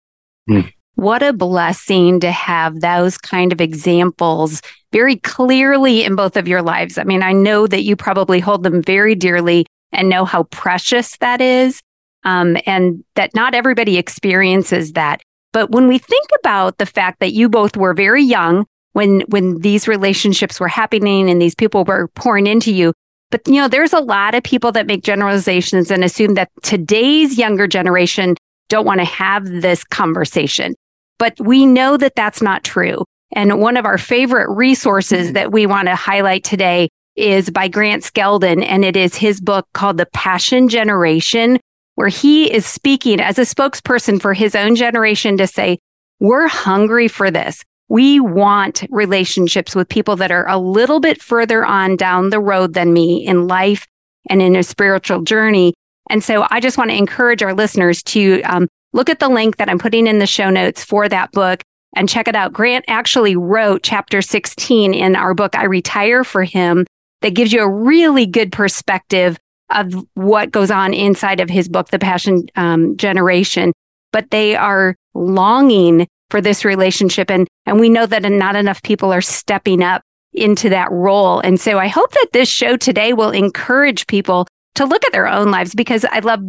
Mm. 0.49 0.71
What 0.97 1.21
a 1.21 1.31
blessing 1.31 2.19
to 2.21 2.31
have 2.31 2.81
those 2.81 3.19
kind 3.19 3.53
of 3.53 3.61
examples 3.61 4.63
very 4.91 5.17
clearly 5.17 6.03
in 6.03 6.15
both 6.15 6.35
of 6.35 6.47
your 6.47 6.63
lives. 6.63 6.97
I 6.97 7.03
mean, 7.03 7.21
I 7.21 7.33
know 7.33 7.67
that 7.67 7.83
you 7.83 7.95
probably 7.95 8.39
hold 8.39 8.63
them 8.63 8.81
very 8.81 9.13
dearly 9.13 9.67
and 9.91 10.09
know 10.09 10.25
how 10.25 10.43
precious 10.45 11.15
that 11.17 11.39
is, 11.39 11.83
um, 12.23 12.57
and 12.65 13.03
that 13.13 13.35
not 13.35 13.53
everybody 13.53 13.99
experiences 13.99 14.93
that. 14.93 15.21
But 15.53 15.69
when 15.69 15.87
we 15.87 15.99
think 15.99 16.29
about 16.39 16.79
the 16.79 16.87
fact 16.87 17.19
that 17.19 17.31
you 17.31 17.47
both 17.47 17.77
were 17.77 17.93
very 17.93 18.23
young 18.23 18.65
when 18.93 19.21
when 19.27 19.59
these 19.59 19.87
relationships 19.87 20.59
were 20.59 20.67
happening 20.67 21.29
and 21.29 21.39
these 21.39 21.53
people 21.53 21.83
were 21.83 22.07
pouring 22.15 22.47
into 22.47 22.73
you, 22.73 22.91
but 23.29 23.47
you 23.47 23.61
know, 23.61 23.67
there's 23.67 23.93
a 23.93 23.99
lot 23.99 24.33
of 24.33 24.41
people 24.41 24.71
that 24.71 24.87
make 24.87 25.03
generalizations 25.03 25.91
and 25.91 26.03
assume 26.03 26.33
that 26.33 26.49
today's 26.63 27.37
younger 27.37 27.67
generation 27.67 28.35
don't 28.67 28.87
want 28.87 28.99
to 28.99 29.05
have 29.05 29.45
this 29.45 29.83
conversation. 29.83 30.73
But 31.19 31.39
we 31.39 31.65
know 31.65 31.97
that 31.97 32.15
that's 32.15 32.41
not 32.41 32.63
true. 32.63 33.03
And 33.33 33.59
one 33.59 33.77
of 33.77 33.85
our 33.85 33.97
favorite 33.97 34.49
resources 34.49 35.27
mm-hmm. 35.27 35.33
that 35.33 35.51
we 35.51 35.65
want 35.65 35.87
to 35.87 35.95
highlight 35.95 36.43
today 36.43 36.89
is 37.15 37.49
by 37.49 37.67
Grant 37.67 38.03
Skeldon. 38.03 38.63
And 38.63 38.85
it 38.85 38.95
is 38.95 39.15
his 39.15 39.41
book 39.41 39.67
called 39.73 39.97
The 39.97 40.05
Passion 40.13 40.69
Generation, 40.69 41.59
where 41.95 42.07
he 42.07 42.51
is 42.51 42.65
speaking 42.65 43.19
as 43.19 43.39
a 43.39 43.41
spokesperson 43.41 44.21
for 44.21 44.33
his 44.33 44.55
own 44.55 44.75
generation 44.75 45.37
to 45.37 45.47
say, 45.47 45.79
we're 46.19 46.47
hungry 46.47 47.07
for 47.07 47.29
this. 47.31 47.63
We 47.89 48.19
want 48.19 48.83
relationships 48.89 49.75
with 49.75 49.89
people 49.89 50.15
that 50.17 50.31
are 50.31 50.47
a 50.47 50.57
little 50.57 50.99
bit 50.99 51.21
further 51.21 51.65
on 51.65 51.95
down 51.95 52.29
the 52.29 52.39
road 52.39 52.73
than 52.73 52.93
me 52.93 53.25
in 53.25 53.47
life 53.47 53.87
and 54.29 54.41
in 54.41 54.55
a 54.55 54.63
spiritual 54.63 55.21
journey. 55.21 55.73
And 56.09 56.23
so 56.23 56.45
I 56.49 56.59
just 56.59 56.77
want 56.77 56.91
to 56.91 56.97
encourage 56.97 57.41
our 57.43 57.53
listeners 57.53 58.03
to 58.03 58.41
um, 58.43 58.67
look 58.97 59.09
at 59.09 59.19
the 59.19 59.29
link 59.29 59.57
that 59.57 59.69
I'm 59.69 59.77
putting 59.77 60.07
in 60.07 60.17
the 60.17 60.25
show 60.25 60.49
notes 60.49 60.83
for 60.83 61.07
that 61.07 61.31
book 61.31 61.61
and 61.95 62.09
check 62.09 62.27
it 62.27 62.35
out. 62.35 62.51
Grant 62.51 62.83
actually 62.87 63.35
wrote 63.35 63.83
chapter 63.83 64.23
16 64.23 64.93
in 64.93 65.15
our 65.15 65.35
book, 65.35 65.55
I 65.55 65.65
Retire 65.65 66.23
for 66.23 66.43
Him, 66.43 66.85
that 67.21 67.35
gives 67.35 67.53
you 67.53 67.61
a 67.61 67.69
really 67.69 68.25
good 68.25 68.51
perspective 68.51 69.37
of 69.69 69.93
what 70.15 70.51
goes 70.51 70.71
on 70.71 70.93
inside 70.93 71.39
of 71.39 71.49
his 71.49 71.69
book, 71.69 71.89
The 71.89 71.99
Passion 71.99 72.47
um, 72.55 72.97
Generation. 72.97 73.71
But 74.11 74.31
they 74.31 74.55
are 74.55 74.95
longing 75.13 76.07
for 76.29 76.41
this 76.41 76.65
relationship. 76.65 77.29
And, 77.29 77.47
and 77.65 77.79
we 77.79 77.89
know 77.89 78.05
that 78.05 78.23
not 78.23 78.55
enough 78.55 78.81
people 78.81 79.13
are 79.13 79.21
stepping 79.21 79.83
up 79.83 80.01
into 80.33 80.69
that 80.69 80.91
role. 80.91 81.39
And 81.39 81.59
so 81.59 81.77
I 81.77 81.87
hope 81.87 82.11
that 82.11 82.29
this 82.33 82.49
show 82.49 82.77
today 82.77 83.13
will 83.13 83.31
encourage 83.31 84.07
people 84.07 84.47
to 84.75 84.85
look 84.85 85.05
at 85.05 85.11
their 85.11 85.27
own 85.27 85.51
lives 85.51 85.75
because 85.75 86.05
I 86.05 86.19
love 86.19 86.39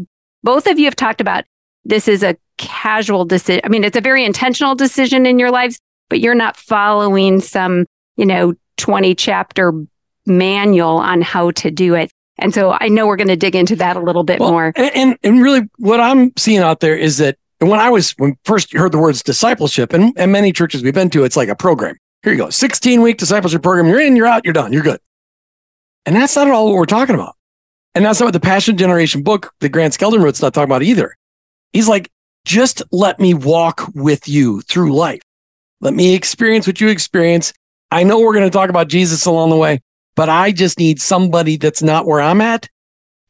both 0.42 0.66
of 0.66 0.78
you 0.78 0.86
have 0.86 0.96
talked 0.96 1.20
about 1.20 1.44
this 1.88 2.06
is 2.06 2.22
a 2.22 2.36
casual 2.58 3.24
decision. 3.24 3.62
I 3.64 3.68
mean, 3.68 3.82
it's 3.82 3.96
a 3.96 4.00
very 4.00 4.24
intentional 4.24 4.74
decision 4.74 5.26
in 5.26 5.38
your 5.38 5.50
lives, 5.50 5.80
but 6.08 6.20
you're 6.20 6.34
not 6.34 6.56
following 6.56 7.40
some, 7.40 7.86
you 8.16 8.26
know, 8.26 8.54
20 8.76 9.14
chapter 9.14 9.72
manual 10.26 10.98
on 10.98 11.22
how 11.22 11.50
to 11.52 11.70
do 11.70 11.94
it. 11.94 12.10
And 12.38 12.54
so 12.54 12.76
I 12.78 12.88
know 12.88 13.06
we're 13.06 13.16
going 13.16 13.28
to 13.28 13.36
dig 13.36 13.56
into 13.56 13.74
that 13.76 13.96
a 13.96 14.00
little 14.00 14.22
bit 14.22 14.38
well, 14.38 14.52
more. 14.52 14.72
And, 14.76 15.18
and 15.24 15.42
really 15.42 15.62
what 15.78 15.98
I'm 15.98 16.32
seeing 16.36 16.58
out 16.58 16.80
there 16.80 16.96
is 16.96 17.18
that 17.18 17.36
when 17.58 17.80
I 17.80 17.90
was, 17.90 18.12
when 18.18 18.36
first 18.44 18.72
heard 18.72 18.92
the 18.92 18.98
words 18.98 19.22
discipleship 19.22 19.92
and, 19.92 20.12
and 20.16 20.30
many 20.30 20.52
churches 20.52 20.82
we've 20.82 20.94
been 20.94 21.10
to, 21.10 21.24
it's 21.24 21.36
like 21.36 21.48
a 21.48 21.56
program. 21.56 21.96
Here 22.22 22.32
you 22.32 22.38
go, 22.38 22.50
16 22.50 23.00
week 23.00 23.18
discipleship 23.18 23.62
program. 23.62 23.88
You're 23.88 24.00
in, 24.00 24.14
you're 24.14 24.26
out, 24.26 24.44
you're 24.44 24.52
done, 24.52 24.72
you're 24.72 24.82
good. 24.82 25.00
And 26.06 26.14
that's 26.14 26.36
not 26.36 26.46
at 26.46 26.52
all 26.52 26.66
what 26.66 26.76
we're 26.76 26.86
talking 26.86 27.14
about. 27.14 27.34
And 27.94 28.04
that's 28.04 28.20
not 28.20 28.26
what 28.26 28.32
the 28.32 28.40
Passion 28.40 28.76
Generation 28.76 29.22
book 29.22 29.52
that 29.60 29.70
Grant 29.70 29.98
Skeldon 29.98 30.22
wrote 30.22 30.34
is 30.34 30.42
not 30.42 30.54
talking 30.54 30.68
about 30.68 30.82
either. 30.82 31.16
He's 31.72 31.88
like, 31.88 32.10
just 32.44 32.82
let 32.92 33.20
me 33.20 33.34
walk 33.34 33.90
with 33.94 34.28
you 34.28 34.62
through 34.62 34.94
life. 34.94 35.20
Let 35.80 35.94
me 35.94 36.14
experience 36.14 36.66
what 36.66 36.80
you 36.80 36.88
experience. 36.88 37.52
I 37.90 38.02
know 38.04 38.20
we're 38.20 38.32
going 38.34 38.44
to 38.44 38.50
talk 38.50 38.70
about 38.70 38.88
Jesus 38.88 39.26
along 39.26 39.50
the 39.50 39.56
way, 39.56 39.80
but 40.16 40.28
I 40.28 40.52
just 40.52 40.78
need 40.78 41.00
somebody 41.00 41.56
that's 41.56 41.82
not 41.82 42.06
where 42.06 42.20
I'm 42.20 42.40
at 42.40 42.68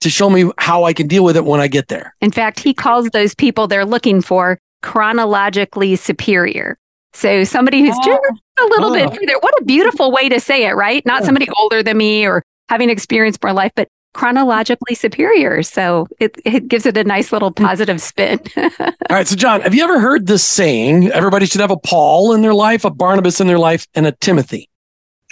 to 0.01 0.11
show 0.11 0.31
me 0.31 0.51
how 0.59 0.85
I 0.85 0.93
can 0.93 1.09
deal 1.09 1.25
with 1.25 1.37
it 1.37 1.45
when 1.45 1.61
I 1.61 1.67
get 1.69 1.89
there. 1.89 2.15
In 2.21 2.31
fact, 2.31 2.61
he 2.61 2.73
calls 2.73 3.09
those 3.11 3.35
people 3.35 3.67
they're 3.67 3.85
looking 3.85 4.23
for 4.23 4.59
chronologically 4.83 5.97
superior. 5.97 6.79
So 7.13 7.43
somebody 7.45 7.81
who's 7.81 7.97
just 8.05 8.21
oh. 8.59 8.67
a 8.67 8.69
little 8.69 8.93
bit 8.93 9.07
Oh. 9.07 9.11
further. 9.11 9.39
What 9.41 9.61
a 9.61 9.65
beautiful 9.65 10.13
way 10.13 10.29
to 10.29 10.39
say 10.39 10.67
it, 10.67 10.73
right? 10.75 11.05
Not 11.05 11.25
somebody 11.25 11.49
older 11.59 11.83
than 11.83 11.97
me 11.97 12.27
or 12.27 12.45
having 12.69 12.91
experienced 12.91 13.43
more 13.43 13.53
life, 13.53 13.73
but 13.75 13.89
chronologically 14.19 14.97
superior. 14.97 15.63
So 15.63 16.09
it, 16.19 16.37
it 16.45 16.67
gives 16.67 16.87
it 16.87 16.97
a 16.97 17.05
nice 17.05 17.31
little 17.31 17.53
positive 17.53 18.01
spin. 18.01 18.41
All 18.57 18.91
right. 19.09 19.29
So, 19.29 19.37
John, 19.37 19.61
have 19.61 19.77
you 19.77 19.85
ever 19.85 20.01
heard 20.01 20.27
this 20.27 20.43
saying? 20.43 21.13
Everybody 21.13 21.47
should 21.47 21.61
have 21.61 21.71
a 21.71 21.77
Paul 21.77 22.35
in 22.35 22.43
their 22.43 22.53
life, 22.53 22.85
a 22.85 22.91
Barnabas 22.91 23.41
in 23.41 23.47
their 23.47 23.61
life, 23.61 23.87
and 23.95 24.09
a 24.09 24.13
Timothy. 24.13 24.69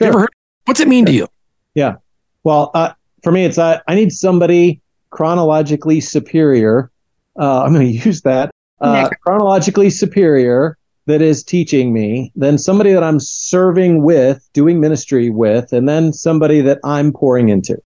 You 0.00 0.06
ever 0.06 0.20
heard? 0.20 0.30
What's 0.66 0.78
it 0.78 0.86
mean 0.86 1.04
to 1.06 1.12
you? 1.12 1.26
Yeah. 1.74 1.96
Well, 2.44 2.70
uh, 2.74 2.92
for 3.24 3.32
me, 3.32 3.44
it's 3.44 3.58
uh, 3.58 3.80
I 3.88 3.96
need 3.96 4.12
somebody 4.12 4.80
chronologically 5.10 6.00
superior. 6.00 6.92
Uh, 7.36 7.64
I'm 7.64 7.74
going 7.74 7.86
to 7.92 8.08
use 8.08 8.22
that 8.22 8.52
uh, 8.80 9.08
chronologically 9.20 9.90
superior 9.90 10.78
that 11.06 11.22
is 11.22 11.42
teaching 11.42 11.92
me, 11.92 12.30
then 12.36 12.56
somebody 12.56 12.92
that 12.92 13.02
I'm 13.02 13.18
serving 13.18 14.04
with, 14.04 14.48
doing 14.52 14.78
ministry 14.78 15.28
with, 15.28 15.72
and 15.72 15.88
then 15.88 16.12
somebody 16.12 16.60
that 16.60 16.78
I'm 16.84 17.12
pouring 17.12 17.48
into. 17.48 17.80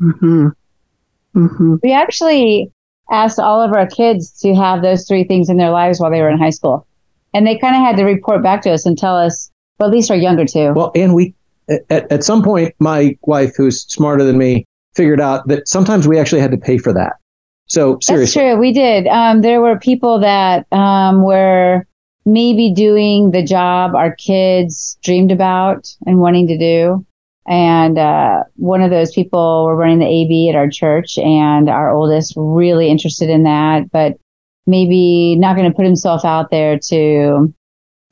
Mm-hmm. 0.00 0.48
Mm-hmm. 1.34 1.74
We 1.82 1.92
actually 1.92 2.72
asked 3.10 3.38
all 3.38 3.62
of 3.62 3.72
our 3.72 3.86
kids 3.86 4.32
to 4.40 4.54
have 4.54 4.82
those 4.82 5.06
three 5.06 5.24
things 5.24 5.48
in 5.48 5.56
their 5.56 5.70
lives 5.70 6.00
while 6.00 6.10
they 6.10 6.20
were 6.20 6.30
in 6.30 6.38
high 6.38 6.50
school. 6.50 6.86
And 7.34 7.46
they 7.46 7.58
kind 7.58 7.76
of 7.76 7.82
had 7.82 7.96
to 7.96 8.04
report 8.04 8.42
back 8.42 8.62
to 8.62 8.70
us 8.72 8.86
and 8.86 8.96
tell 8.96 9.16
us, 9.16 9.50
well, 9.78 9.88
at 9.88 9.94
least 9.94 10.10
our 10.10 10.16
younger 10.16 10.44
two. 10.44 10.72
Well, 10.72 10.92
and 10.94 11.14
we 11.14 11.34
at, 11.68 12.10
at 12.10 12.24
some 12.24 12.42
point, 12.42 12.74
my 12.78 13.16
wife, 13.22 13.54
who's 13.56 13.82
smarter 13.82 14.24
than 14.24 14.38
me, 14.38 14.66
figured 14.94 15.20
out 15.20 15.46
that 15.48 15.68
sometimes 15.68 16.08
we 16.08 16.18
actually 16.18 16.40
had 16.40 16.50
to 16.50 16.56
pay 16.56 16.78
for 16.78 16.92
that. 16.92 17.14
So 17.66 17.94
That's 17.94 18.06
seriously, 18.06 18.42
true. 18.42 18.56
We 18.56 18.72
did. 18.72 19.06
Um, 19.06 19.42
there 19.42 19.60
were 19.60 19.78
people 19.78 20.18
that 20.20 20.66
um, 20.72 21.22
were 21.22 21.86
maybe 22.24 22.72
doing 22.72 23.30
the 23.30 23.42
job 23.42 23.94
our 23.94 24.14
kids 24.14 24.98
dreamed 25.02 25.32
about 25.32 25.94
and 26.06 26.18
wanting 26.18 26.46
to 26.48 26.58
do. 26.58 27.04
And 27.48 27.98
uh, 27.98 28.42
one 28.56 28.82
of 28.82 28.90
those 28.90 29.10
people 29.12 29.64
were 29.64 29.74
running 29.74 30.00
the 30.00 30.04
AV 30.04 30.54
at 30.54 30.58
our 30.58 30.68
church, 30.68 31.16
and 31.18 31.70
our 31.70 31.90
oldest 31.90 32.34
really 32.36 32.90
interested 32.90 33.30
in 33.30 33.44
that, 33.44 33.90
but 33.90 34.18
maybe 34.66 35.34
not 35.36 35.56
going 35.56 35.68
to 35.68 35.74
put 35.74 35.86
himself 35.86 36.26
out 36.26 36.50
there 36.50 36.78
to 36.90 37.52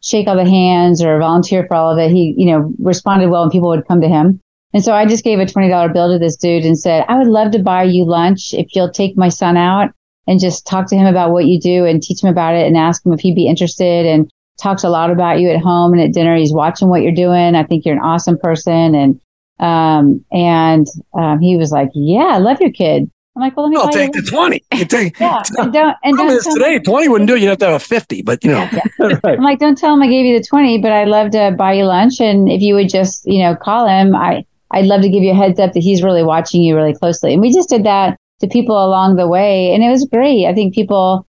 shake 0.03 0.27
all 0.27 0.37
the 0.37 0.49
hands 0.49 1.03
or 1.03 1.19
volunteer 1.19 1.67
for 1.67 1.75
all 1.75 1.93
of 1.93 1.99
it. 1.99 2.11
He, 2.11 2.35
you 2.39 2.47
know, 2.47 2.73
responded 2.79 3.29
well 3.29 3.43
and 3.43 3.53
people 3.53 3.69
would 3.69 3.87
come 3.87 4.01
to 4.01 4.09
him. 4.09 4.41
And 4.73 4.83
so 4.83 4.95
I 4.95 5.05
just 5.05 5.25
gave 5.25 5.39
a 5.39 5.45
$20 5.45 5.93
bill 5.93 6.13
to 6.13 6.19
this 6.19 6.37
dude 6.37 6.65
and 6.65 6.79
said, 6.79 7.05
I 7.09 7.19
would 7.19 7.27
love 7.27 7.51
to 7.53 7.59
buy 7.59 7.83
you 7.83 8.07
lunch 8.07 8.55
if 8.55 8.75
you'll 8.75 8.91
take 8.91 9.17
my 9.19 9.29
son 9.29 9.57
out 9.57 9.91
and 10.27 10.41
just 10.41 10.67
talk 10.67 10.89
to 10.89 10.97
him 10.97 11.07
about 11.07 11.33
what 11.33 11.47
you 11.47 11.61
do 11.61 11.85
and 11.85 12.03
teach 12.03 12.23
him 12.23 12.31
about 12.31 12.55
it 12.55 12.67
and 12.67 12.77
ask 12.77 13.05
him 13.05 13.13
if 13.13 13.21
he'd 13.21 13.35
be 13.35 13.49
interested 13.49 14.07
and 14.07 14.31
talks 14.59 14.83
a 14.83 14.89
lot 14.89 15.11
about 15.11 15.41
you 15.41 15.51
at 15.51 15.61
home 15.61 15.93
and 15.93 16.01
at 16.01 16.13
dinner. 16.13 16.37
He's 16.37 16.53
watching 16.53 16.89
what 16.89 17.03
you're 17.03 17.13
doing. 17.13 17.55
I 17.55 17.65
think 17.65 17.85
you're 17.85 17.95
an 17.95 18.01
awesome 18.01 18.39
person. 18.39 18.95
And, 18.95 19.21
um, 19.59 20.25
and, 20.33 20.87
um, 21.19 21.41
he 21.41 21.57
was 21.57 21.73
like, 21.73 21.91
yeah, 21.95 22.27
I 22.33 22.39
love 22.39 22.61
your 22.61 22.73
kid. 22.73 23.11
I'm 23.37 23.43
like, 23.43 23.55
well, 23.55 23.67
let 23.67 23.71
me 23.71 23.77
I'll 23.77 23.93
take 23.93 24.15
you 24.15 24.23
the 24.23 24.31
20. 24.31 24.65
You 24.77 24.85
take, 24.87 25.21
yeah, 25.21 25.43
and 25.59 25.71
don't 25.73 25.97
and 26.03 26.17
don't 26.17 26.43
tell 26.43 26.55
today, 26.55 26.79
me, 26.79 26.81
20 26.81 27.09
wouldn't 27.09 27.29
do 27.29 27.37
it. 27.37 27.43
You'd 27.43 27.49
have 27.49 27.59
to 27.59 27.67
have 27.67 27.75
a 27.75 27.85
50, 27.85 28.23
but 28.23 28.43
you 28.43 28.51
know. 28.51 28.69
right. 28.99 29.39
I'm 29.39 29.43
like, 29.43 29.59
don't 29.59 29.77
tell 29.77 29.93
him 29.93 30.03
I 30.03 30.09
gave 30.09 30.25
you 30.25 30.39
the 30.39 30.45
twenty, 30.45 30.79
but 30.79 30.91
I'd 30.91 31.09
love 31.09 31.33
to 31.33 31.55
buy 31.57 31.75
you 31.75 31.85
lunch, 31.85 32.19
and 32.19 32.51
if 32.51 32.63
you 32.63 32.75
would 32.75 32.89
just, 32.89 33.27
you 33.27 33.43
know, 33.43 33.55
call 33.55 33.87
him, 33.87 34.17
I 34.17 34.45
I'd 34.71 34.87
love 34.87 35.03
to 35.03 35.11
give 35.11 35.23
you 35.23 35.33
a 35.33 35.35
heads 35.35 35.61
up 35.61 35.75
that 35.75 35.83
he's 35.83 36.03
really 36.03 36.23
watching 36.23 36.63
you 36.63 36.75
really 36.77 36.95
closely. 36.95 37.35
And 37.35 37.43
we 37.43 37.53
just 37.53 37.69
did 37.69 37.85
that 37.85 38.17
to 38.41 38.49
people 38.49 38.83
along 38.83 39.17
the 39.17 39.29
way, 39.29 39.73
and 39.75 39.85
it 39.85 39.91
was 39.91 40.07
great. 40.07 40.47
I 40.47 40.55
think 40.55 40.75
people 40.75 41.27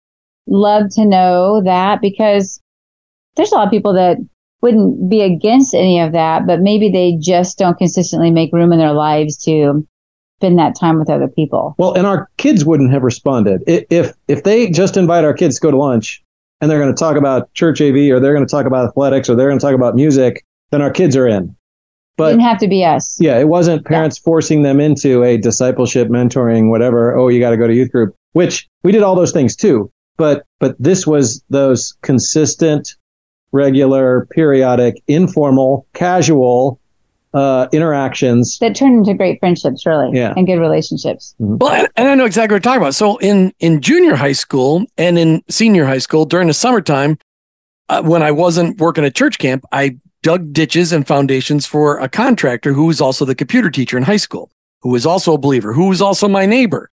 love 0.48 0.90
to 0.94 1.04
know 1.04 1.62
that 1.62 2.00
because 2.00 2.60
there's 3.36 3.52
a 3.52 3.54
lot 3.54 3.66
of 3.66 3.70
people 3.70 3.92
that 3.94 4.16
wouldn't 4.62 5.10
be 5.10 5.20
against 5.20 5.74
any 5.74 6.00
of 6.00 6.12
that, 6.12 6.46
but 6.46 6.60
maybe 6.60 6.88
they 6.90 7.16
just 7.20 7.58
don't 7.58 7.76
consistently 7.76 8.30
make 8.30 8.52
room 8.52 8.72
in 8.72 8.78
their 8.78 8.92
lives 8.92 9.36
to 9.44 9.86
spend 10.38 10.58
that 10.58 10.76
time 10.78 10.98
with 10.98 11.10
other 11.10 11.28
people. 11.28 11.74
Well, 11.78 11.94
and 11.94 12.06
our 12.06 12.28
kids 12.36 12.64
wouldn't 12.64 12.92
have 12.92 13.02
responded 13.02 13.62
if 13.66 14.14
if 14.28 14.44
they 14.44 14.70
just 14.70 14.96
invite 14.96 15.24
our 15.24 15.34
kids 15.34 15.56
to 15.56 15.60
go 15.60 15.70
to 15.70 15.76
lunch 15.76 16.22
and 16.60 16.70
they're 16.70 16.80
going 16.80 16.94
to 16.94 16.98
talk 16.98 17.16
about 17.16 17.52
church 17.54 17.80
AV 17.80 18.10
or 18.10 18.20
they're 18.20 18.34
going 18.34 18.46
to 18.46 18.50
talk 18.50 18.66
about 18.66 18.88
athletics 18.88 19.28
or 19.28 19.34
they're 19.34 19.48
going 19.48 19.58
to 19.58 19.64
talk 19.64 19.74
about 19.74 19.94
music, 19.94 20.44
then 20.70 20.80
our 20.80 20.90
kids 20.90 21.16
are 21.16 21.26
in. 21.26 21.54
But 22.16 22.28
it 22.28 22.32
didn't 22.32 22.44
have 22.44 22.58
to 22.58 22.68
be 22.68 22.84
us. 22.84 23.18
yeah, 23.20 23.38
it 23.38 23.48
wasn't 23.48 23.86
parents 23.86 24.18
forcing 24.18 24.62
them 24.62 24.80
into 24.80 25.24
a 25.24 25.38
discipleship, 25.38 26.08
mentoring, 26.08 26.68
whatever. 26.68 27.16
Oh, 27.16 27.28
you 27.28 27.40
got 27.40 27.50
to 27.50 27.56
go 27.56 27.66
to 27.66 27.74
youth 27.74 27.90
group, 27.90 28.14
which 28.32 28.68
we 28.82 28.92
did 28.92 29.02
all 29.02 29.14
those 29.14 29.32
things 29.32 29.56
too. 29.56 29.90
But 30.18 30.44
but 30.60 30.76
this 30.78 31.06
was 31.06 31.42
those 31.48 31.96
consistent, 32.02 32.96
regular, 33.52 34.26
periodic, 34.30 35.02
informal, 35.08 35.86
casual 35.94 36.78
uh, 37.34 37.66
interactions. 37.72 38.58
that 38.58 38.74
turn 38.74 38.92
into 38.94 39.14
great 39.14 39.38
friendships, 39.40 39.86
really, 39.86 40.10
Yeah. 40.18 40.34
and 40.36 40.46
good 40.46 40.58
relationships. 40.58 41.34
Well, 41.38 41.72
and, 41.72 41.88
and 41.96 42.08
I 42.08 42.14
know 42.14 42.26
exactly 42.26 42.54
what 42.56 42.64
you're 42.64 42.72
talking 42.72 42.82
about. 42.82 42.94
So 42.94 43.16
in 43.18 43.52
in 43.60 43.80
junior 43.80 44.16
high 44.16 44.32
school 44.32 44.84
and 44.98 45.18
in 45.18 45.42
senior 45.48 45.86
high 45.86 45.98
school 45.98 46.26
during 46.26 46.48
the 46.48 46.54
summertime, 46.54 47.16
uh, 47.88 48.02
when 48.02 48.22
I 48.22 48.32
wasn't 48.32 48.78
working 48.78 49.04
at 49.04 49.14
church 49.14 49.38
camp, 49.38 49.64
I 49.72 49.96
dug 50.22 50.52
ditches 50.52 50.92
and 50.92 51.06
foundations 51.06 51.64
for 51.66 51.98
a 51.98 52.08
contractor 52.08 52.74
who 52.74 52.84
was 52.86 53.00
also 53.00 53.24
the 53.24 53.34
computer 53.34 53.70
teacher 53.70 53.96
in 53.96 54.02
high 54.02 54.18
school, 54.18 54.50
who 54.82 54.90
was 54.90 55.06
also 55.06 55.32
a 55.34 55.38
believer, 55.38 55.72
who 55.72 55.88
was 55.88 56.02
also 56.02 56.28
my 56.28 56.44
neighbor, 56.46 56.90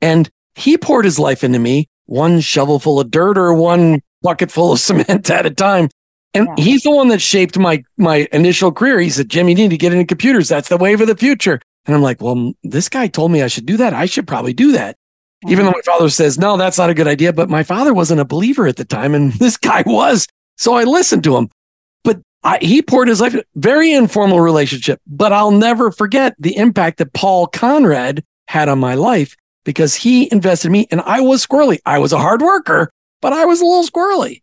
and 0.00 0.30
he 0.54 0.76
poured 0.78 1.04
his 1.04 1.18
life 1.18 1.44
into 1.44 1.58
me, 1.58 1.86
one 2.06 2.40
shovel 2.40 2.78
full 2.78 2.98
of 2.98 3.10
dirt 3.10 3.36
or 3.38 3.52
one 3.54 4.00
bucket 4.22 4.50
full 4.50 4.72
of 4.72 4.80
cement 4.86 5.30
at 5.30 5.44
a 5.46 5.50
time. 5.50 5.90
And 6.34 6.48
Yeah. 6.56 6.64
he's 6.64 6.82
the 6.82 6.90
one 6.90 7.08
that 7.08 7.20
shaped 7.20 7.58
my 7.58 7.82
my 7.98 8.26
initial 8.32 8.72
career. 8.72 8.98
He 9.00 9.10
said, 9.10 9.28
"Jim, 9.28 9.48
you 9.48 9.54
need 9.54 9.70
to 9.70 9.76
get 9.76 9.92
into 9.92 10.04
computers. 10.06 10.48
That's 10.48 10.68
the 10.68 10.76
wave 10.76 11.00
of 11.00 11.06
the 11.06 11.16
future." 11.16 11.60
And 11.86 11.96
I'm 11.96 12.02
like, 12.02 12.22
well, 12.22 12.52
this 12.62 12.88
guy 12.88 13.08
told 13.08 13.32
me 13.32 13.42
I 13.42 13.48
should 13.48 13.66
do 13.66 13.76
that. 13.78 13.92
I 13.92 14.06
should 14.06 14.26
probably 14.28 14.52
do 14.52 14.72
that. 14.72 14.96
Even 15.48 15.64
though 15.64 15.72
my 15.72 15.80
father 15.84 16.08
says, 16.08 16.38
no, 16.38 16.56
that's 16.56 16.78
not 16.78 16.88
a 16.90 16.94
good 16.94 17.08
idea. 17.08 17.32
But 17.32 17.50
my 17.50 17.64
father 17.64 17.92
wasn't 17.92 18.20
a 18.20 18.24
believer 18.24 18.68
at 18.68 18.76
the 18.76 18.84
time, 18.84 19.12
and 19.14 19.32
this 19.40 19.56
guy 19.56 19.82
was. 19.84 20.28
So 20.56 20.74
I 20.74 20.84
listened 20.84 21.24
to 21.24 21.36
him. 21.36 21.50
But 22.04 22.20
I, 22.44 22.58
he 22.62 22.82
poured 22.82 23.08
his 23.08 23.20
life, 23.20 23.34
very 23.56 23.92
informal 23.92 24.40
relationship. 24.40 25.00
But 25.08 25.32
I'll 25.32 25.50
never 25.50 25.90
forget 25.90 26.36
the 26.38 26.56
impact 26.56 26.98
that 26.98 27.12
Paul 27.14 27.48
Conrad 27.48 28.22
had 28.46 28.68
on 28.68 28.78
my 28.78 28.94
life 28.94 29.36
because 29.64 29.96
he 29.96 30.30
invested 30.30 30.68
in 30.68 30.72
me 30.72 30.86
and 30.92 31.00
I 31.00 31.20
was 31.20 31.44
squirrely. 31.44 31.78
I 31.86 31.98
was 31.98 32.12
a 32.12 32.18
hard 32.18 32.42
worker, 32.42 32.92
but 33.20 33.32
I 33.32 33.44
was 33.44 33.60
a 33.60 33.64
little 33.64 33.84
squirrely. 33.84 34.41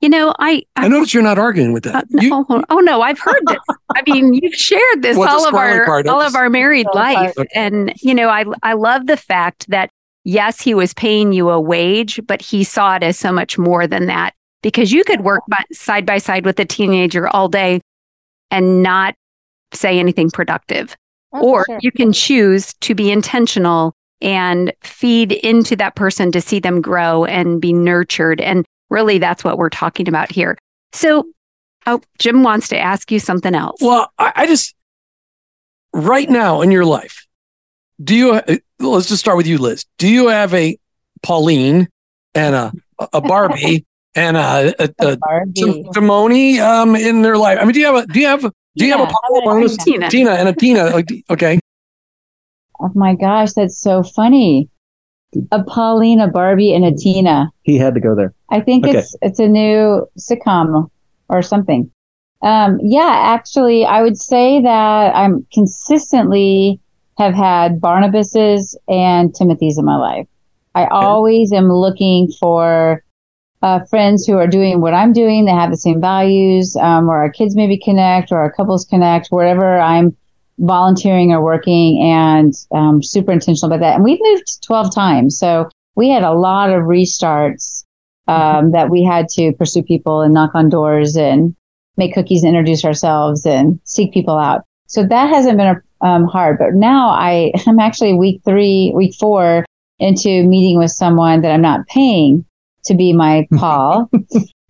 You 0.00 0.08
know, 0.08 0.34
I, 0.38 0.62
I 0.76 0.86
I 0.86 0.88
notice 0.88 1.12
you're 1.12 1.22
not 1.22 1.38
arguing 1.38 1.72
with 1.74 1.84
that. 1.84 1.94
Uh, 1.94 2.02
no, 2.10 2.22
You- 2.22 2.46
oh, 2.48 2.64
oh, 2.70 2.78
no, 2.78 3.02
I've 3.02 3.18
heard 3.18 3.42
this. 3.46 3.58
I 3.94 4.02
mean, 4.06 4.32
you've 4.34 4.54
shared 4.54 5.02
this 5.02 5.16
Well, 5.16 5.28
all 5.28 5.46
of 5.48 5.54
our 5.54 5.84
part, 5.84 6.06
all 6.08 6.20
just- 6.22 6.34
of 6.34 6.38
our 6.40 6.48
married 6.48 6.86
life, 6.94 7.34
okay. 7.36 7.48
and 7.54 7.92
you 8.00 8.14
know, 8.14 8.28
I 8.30 8.44
I 8.62 8.72
love 8.72 9.06
the 9.06 9.16
fact 9.18 9.68
that 9.68 9.90
yes, 10.24 10.60
he 10.60 10.72
was 10.74 10.94
paying 10.94 11.32
you 11.32 11.50
a 11.50 11.60
wage, 11.60 12.20
but 12.26 12.40
he 12.40 12.64
saw 12.64 12.96
it 12.96 13.02
as 13.02 13.18
so 13.18 13.30
much 13.32 13.58
more 13.58 13.86
than 13.86 14.06
that 14.06 14.32
because 14.62 14.90
you 14.92 15.04
could 15.04 15.20
work 15.22 15.42
by, 15.48 15.62
side 15.72 16.06
by 16.06 16.18
side 16.18 16.44
with 16.46 16.58
a 16.60 16.64
teenager 16.64 17.28
all 17.28 17.48
day 17.48 17.80
and 18.50 18.82
not 18.82 19.14
say 19.74 19.98
anything 19.98 20.30
productive, 20.30 20.96
Oh, 21.32 21.40
or 21.46 21.64
sure. 21.66 21.78
you 21.82 21.92
can 21.92 22.12
choose 22.12 22.72
to 22.80 22.94
be 22.94 23.10
intentional 23.10 23.94
and 24.22 24.72
feed 24.82 25.32
into 25.32 25.76
that 25.76 25.94
person 25.94 26.32
to 26.32 26.40
see 26.40 26.58
them 26.58 26.80
grow 26.80 27.24
and 27.26 27.60
be 27.60 27.72
nurtured, 27.72 28.40
and 28.40 28.64
really, 28.90 29.18
that's 29.18 29.44
what 29.44 29.58
we're 29.58 29.70
talking 29.70 30.08
about 30.08 30.30
here. 30.30 30.58
So, 30.92 31.24
oh, 31.86 32.00
Jim 32.18 32.42
wants 32.42 32.68
to 32.68 32.78
ask 32.78 33.10
you 33.10 33.18
something 33.18 33.54
else. 33.54 33.80
Well, 33.80 34.12
I, 34.18 34.32
I 34.36 34.46
just 34.46 34.74
right 35.92 36.28
now 36.28 36.62
in 36.62 36.70
your 36.70 36.84
life, 36.84 37.26
do 38.02 38.14
you? 38.14 38.32
uh, 38.34 38.56
Let's 38.78 39.08
just 39.08 39.20
start 39.20 39.36
with 39.36 39.46
you, 39.46 39.58
Liz. 39.58 39.84
Do 39.98 40.08
you 40.08 40.28
have 40.28 40.54
a 40.54 40.78
Pauline 41.22 41.88
and 42.34 42.54
a 42.54 42.72
a 43.12 43.20
Barbie 43.20 43.84
and 44.14 44.36
a, 44.36 44.74
a, 44.82 44.90
a 44.98 45.16
Barbie. 45.16 45.84
Simone 45.92 46.58
um 46.60 46.96
in 46.96 47.22
their 47.22 47.36
life? 47.36 47.58
I 47.60 47.64
mean, 47.64 47.74
do 47.74 47.80
you 47.80 47.86
have 47.86 47.96
a 47.96 48.06
do 48.06 48.20
you 48.20 48.26
have 48.26 48.44
a 48.44 48.52
do 48.76 48.86
you 48.86 48.92
have 48.92 49.00
a 49.00 49.04
Yeah, 49.04 49.10
Paul 49.12 49.20
how 49.34 49.40
a 49.40 49.44
Barnes? 49.44 49.76
Tina? 49.76 50.08
Tina 50.10 50.30
and 50.30 50.48
a 50.48 50.52
Tina? 50.54 51.02
Okay, 51.30 51.60
Oh 52.80 52.90
my 52.94 53.14
gosh, 53.14 53.52
that's 53.52 53.78
so 53.78 54.02
funny. 54.02 54.70
A 55.52 55.62
Paulina, 55.62 56.28
Barbie, 56.28 56.74
and 56.74 56.84
a 56.84 56.92
Tina. 56.92 57.50
He 57.62 57.76
had 57.78 57.94
to 57.94 58.00
go 58.00 58.14
there. 58.14 58.34
I 58.48 58.60
think 58.60 58.86
Okay. 58.86 58.98
it's 58.98 59.16
it's 59.22 59.38
a 59.38 59.46
new 59.48 60.06
sitcom 60.18 60.90
or 61.28 61.42
something. 61.42 61.90
Um, 62.42 62.78
yeah, 62.82 63.12
actually, 63.36 63.84
I 63.84 64.02
would 64.02 64.18
say 64.18 64.60
that 64.62 65.14
I'm 65.14 65.46
consistently 65.52 66.80
have 67.18 67.34
had 67.34 67.80
Barnabas's 67.80 68.76
and 68.88 69.34
Timothy's 69.34 69.78
in 69.78 69.84
my 69.84 69.96
life. 69.96 70.26
I 70.74 70.86
always 70.86 71.52
am 71.52 71.70
looking 71.70 72.30
for 72.40 73.04
uh, 73.62 73.80
friends 73.84 74.26
who 74.26 74.38
are 74.38 74.46
doing 74.46 74.80
what 74.80 74.94
I'm 74.94 75.12
doing. 75.12 75.44
They 75.44 75.50
have 75.52 75.70
the 75.70 75.76
same 75.76 76.00
values, 76.00 76.76
um, 76.76 77.10
or 77.10 77.18
our 77.18 77.30
kids 77.30 77.54
maybe 77.54 77.76
connect, 77.78 78.32
or 78.32 78.38
our 78.38 78.50
couples 78.50 78.84
connect, 78.84 79.28
wherever 79.28 79.78
I'm 79.78 80.16
volunteering 80.60 81.32
or 81.32 81.42
working, 81.42 82.02
and 82.02 82.54
um, 82.72 83.02
super 83.02 83.32
intentional 83.32 83.72
about 83.72 83.84
that. 83.84 83.94
And 83.96 84.04
we've 84.04 84.20
moved 84.20 84.62
12 84.64 84.94
times, 84.94 85.38
so 85.38 85.68
we 85.96 86.08
had 86.08 86.22
a 86.22 86.32
lot 86.32 86.70
of 86.70 86.84
restarts 86.84 87.84
um, 88.28 88.70
that 88.72 88.90
we 88.90 89.02
had 89.02 89.28
to 89.30 89.52
pursue 89.54 89.82
people 89.82 90.20
and 90.20 90.32
knock 90.32 90.52
on 90.54 90.68
doors 90.68 91.16
and 91.16 91.54
make 91.96 92.14
cookies 92.14 92.42
and 92.42 92.50
introduce 92.56 92.84
ourselves 92.84 93.44
and 93.44 93.80
seek 93.84 94.12
people 94.12 94.38
out. 94.38 94.62
So 94.86 95.04
that 95.04 95.28
hasn't 95.28 95.58
been 95.58 95.80
um, 96.00 96.24
hard. 96.24 96.58
But 96.58 96.74
now 96.74 97.10
I, 97.10 97.52
I'm 97.66 97.80
actually 97.80 98.14
week 98.14 98.42
three, 98.44 98.92
week 98.94 99.14
four 99.18 99.64
into 99.98 100.44
meeting 100.44 100.78
with 100.78 100.90
someone 100.90 101.42
that 101.42 101.52
I'm 101.52 101.60
not 101.60 101.86
paying 101.86 102.44
to 102.84 102.94
be 102.94 103.12
my 103.12 103.46
Paul. 103.56 104.10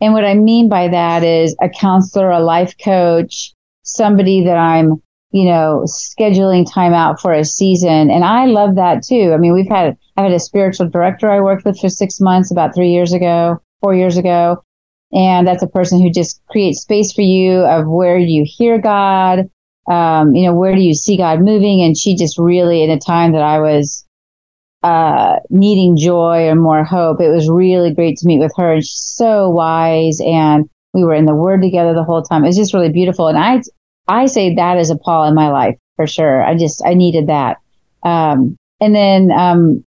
and 0.01 0.13
what 0.13 0.25
I 0.25 0.35
mean 0.35 0.69
by 0.69 0.89
that 0.89 1.23
is 1.23 1.55
a 1.63 1.69
counselor, 1.69 2.31
a 2.31 2.41
life 2.41 2.75
coach, 2.83 3.53
somebody 3.83 4.45
that 4.45 4.57
I'm, 4.57 5.03
you 5.33 5.45
know, 5.45 5.85
scheduling 5.87 6.71
time 6.71 6.93
out 6.93 7.21
for 7.21 7.33
a 7.33 7.45
season. 7.45 8.11
And 8.11 8.25
I 8.25 8.47
love 8.47 8.75
that 8.75 9.03
too. 9.03 9.33
I 9.33 9.37
mean, 9.37 9.53
we've 9.53 9.69
had, 9.69 9.97
I 10.17 10.23
had 10.23 10.33
a 10.33 10.41
spiritual 10.41 10.89
director 10.89 11.31
I 11.31 11.41
worked 11.41 11.65
with 11.65 11.79
for 11.79 11.89
six 11.89 12.21
months 12.21 12.51
about 12.51 12.75
three 12.75 12.91
years 12.91 13.13
ago, 13.13 13.63
four 13.81 13.95
years 13.95 14.17
ago. 14.17 14.65
And 15.13 15.47
that's 15.47 15.63
a 15.63 15.69
person 15.69 16.01
who 16.01 16.11
just 16.11 16.41
creates 16.51 16.83
space 16.83 17.13
for 17.13 17.23
you 17.23 17.61
of 17.61 17.87
where 17.87 18.19
you 18.19 18.45
hear 18.47 18.81
God, 18.81 19.51
um, 19.89 20.35
you 20.35 20.47
know, 20.47 20.55
where 20.55 20.75
do 20.75 20.81
you 20.81 20.95
see 20.95 21.17
God 21.17 21.41
moving? 21.41 21.83
And 21.83 21.97
she 21.97 22.15
just 22.15 22.39
really, 22.39 22.83
in 22.83 22.91
a 22.91 22.99
time 22.99 23.33
that 23.33 23.43
I 23.43 23.59
was 23.59 24.07
uh, 24.83 25.37
needing 25.49 25.97
joy 25.97 26.47
or 26.47 26.55
more 26.55 26.85
hope, 26.85 27.21
it 27.21 27.29
was 27.29 27.49
really 27.49 27.93
great 27.93 28.17
to 28.19 28.27
meet 28.27 28.39
with 28.39 28.53
her. 28.57 28.75
And 28.75 28.85
she's 28.85 29.15
so 29.17 29.49
wise. 29.49 30.21
And 30.25 30.69
we 30.93 31.05
were 31.05 31.15
in 31.15 31.27
the 31.27 31.35
Word 31.35 31.63
together 31.63 31.93
the 31.93 32.05
whole 32.05 32.23
time. 32.23 32.45
It's 32.45 32.57
just 32.57 32.75
really 32.75 32.91
beautiful. 32.91 33.29
And 33.29 33.39
I, 33.39 33.63
I 34.09 34.27
say 34.27 34.55
that 34.55 34.79
is 34.79 34.91
a 34.91 34.97
Paul 34.97 35.29
in 35.29 35.35
my 35.35 35.51
life 35.51 35.77
for 35.97 36.07
sure. 36.07 36.43
I 36.43 36.57
just, 36.57 36.83
I 36.85 36.95
needed 36.95 37.29
that. 37.29 37.59
Um, 38.03 38.57
and 38.81 38.95
then, 38.95 39.31
um, 39.31 39.85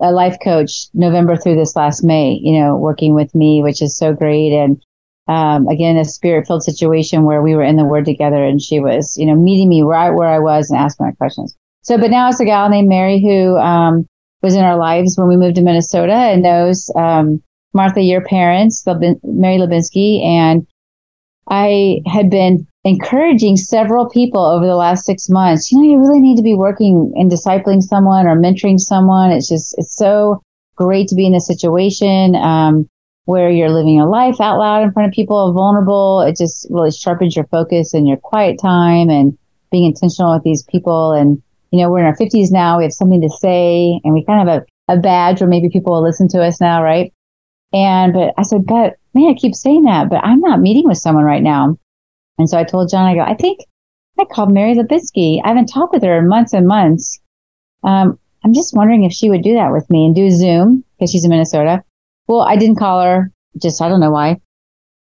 a 0.00 0.12
life 0.12 0.36
coach 0.44 0.88
November 0.92 1.36
through 1.36 1.56
this 1.56 1.74
last 1.74 2.04
May, 2.04 2.38
you 2.42 2.60
know, 2.60 2.76
working 2.76 3.14
with 3.14 3.34
me, 3.34 3.62
which 3.62 3.80
is 3.80 3.96
so 3.96 4.12
great. 4.12 4.52
And 4.52 4.82
um, 5.26 5.66
again, 5.68 5.96
a 5.96 6.04
spirit 6.04 6.46
filled 6.46 6.62
situation 6.62 7.24
where 7.24 7.42
we 7.42 7.54
were 7.54 7.62
in 7.62 7.76
the 7.76 7.84
word 7.84 8.04
together 8.04 8.44
and 8.44 8.60
she 8.60 8.78
was, 8.78 9.16
you 9.16 9.26
know, 9.26 9.34
meeting 9.34 9.68
me 9.68 9.82
right 9.82 10.10
where 10.10 10.28
I 10.28 10.38
was 10.38 10.70
and 10.70 10.78
asking 10.78 11.06
my 11.06 11.12
questions. 11.12 11.56
So, 11.82 11.96
but 11.96 12.10
now 12.10 12.28
it's 12.28 12.40
a 12.40 12.44
gal 12.44 12.68
named 12.68 12.88
Mary 12.88 13.20
who, 13.20 13.56
um, 13.56 14.06
was 14.42 14.54
in 14.54 14.64
our 14.64 14.76
lives 14.76 15.16
when 15.16 15.28
we 15.28 15.36
moved 15.36 15.56
to 15.56 15.62
Minnesota 15.62 16.12
and 16.12 16.42
knows, 16.42 16.90
um, 16.94 17.42
Martha, 17.72 18.02
your 18.02 18.22
parents, 18.22 18.84
Mary 18.86 19.56
Lubinsky. 19.56 20.22
And 20.24 20.66
I 21.48 22.00
had 22.06 22.30
been 22.30 22.66
encouraging 22.86 23.56
several 23.56 24.08
people 24.08 24.44
over 24.44 24.64
the 24.64 24.76
last 24.76 25.04
six 25.04 25.28
months, 25.28 25.72
you 25.72 25.78
know, 25.78 25.90
you 25.90 25.98
really 25.98 26.20
need 26.20 26.36
to 26.36 26.42
be 26.42 26.54
working 26.54 27.12
and 27.16 27.30
discipling 27.30 27.82
someone 27.82 28.26
or 28.26 28.36
mentoring 28.36 28.78
someone. 28.78 29.32
It's 29.32 29.48
just, 29.48 29.74
it's 29.76 29.96
so 29.96 30.40
great 30.76 31.08
to 31.08 31.16
be 31.16 31.26
in 31.26 31.34
a 31.34 31.40
situation. 31.40 32.36
Um, 32.36 32.88
where 33.24 33.50
you're 33.50 33.70
living 33.70 33.96
your 33.96 34.06
life 34.06 34.40
out 34.40 34.56
loud 34.56 34.84
in 34.84 34.92
front 34.92 35.08
of 35.08 35.12
people, 35.12 35.52
vulnerable. 35.52 36.20
It 36.20 36.36
just 36.36 36.64
really 36.70 36.92
sharpens 36.92 37.34
your 37.34 37.46
focus 37.46 37.92
and 37.92 38.06
your 38.06 38.18
quiet 38.18 38.56
time 38.62 39.10
and 39.10 39.36
being 39.72 39.84
intentional 39.84 40.32
with 40.32 40.44
these 40.44 40.62
people. 40.62 41.10
And, 41.10 41.42
you 41.72 41.82
know, 41.82 41.90
we're 41.90 41.98
in 41.98 42.06
our 42.06 42.16
50s 42.16 42.52
now. 42.52 42.78
We 42.78 42.84
have 42.84 42.92
something 42.92 43.20
to 43.20 43.28
say 43.28 44.00
and 44.04 44.14
we 44.14 44.24
kind 44.24 44.48
of 44.48 44.54
have 44.54 44.62
a, 44.88 44.94
a 44.94 45.00
badge 45.00 45.40
where 45.40 45.50
maybe 45.50 45.68
people 45.68 45.92
will 45.92 46.04
listen 46.04 46.28
to 46.28 46.40
us 46.42 46.60
now, 46.60 46.84
right? 46.84 47.12
And, 47.72 48.12
but 48.12 48.32
I 48.38 48.42
said, 48.42 48.64
but 48.64 48.94
man, 49.12 49.28
I 49.28 49.34
keep 49.34 49.56
saying 49.56 49.82
that, 49.82 50.08
but 50.08 50.24
I'm 50.24 50.38
not 50.38 50.60
meeting 50.60 50.86
with 50.86 50.98
someone 50.98 51.24
right 51.24 51.42
now. 51.42 51.76
And 52.38 52.48
so 52.48 52.58
I 52.58 52.64
told 52.64 52.90
John, 52.90 53.06
I 53.06 53.14
go, 53.14 53.20
I 53.20 53.34
think 53.34 53.60
I 54.18 54.24
called 54.24 54.52
Mary 54.52 54.74
Lubinsky. 54.74 55.40
I 55.44 55.48
haven't 55.48 55.66
talked 55.66 55.94
with 55.94 56.02
her 56.02 56.18
in 56.18 56.28
months 56.28 56.52
and 56.52 56.66
months. 56.66 57.20
Um, 57.82 58.18
I'm 58.44 58.54
just 58.54 58.74
wondering 58.74 59.04
if 59.04 59.12
she 59.12 59.30
would 59.30 59.42
do 59.42 59.54
that 59.54 59.72
with 59.72 59.88
me 59.90 60.06
and 60.06 60.14
do 60.14 60.30
Zoom 60.30 60.84
because 60.98 61.10
she's 61.10 61.24
in 61.24 61.30
Minnesota 61.30 61.82
well, 62.26 62.40
I 62.40 62.56
didn't 62.56 62.78
call 62.78 63.02
her. 63.02 63.32
Just, 63.60 63.80
I 63.80 63.88
don't 63.88 64.00
know 64.00 64.10
why. 64.10 64.40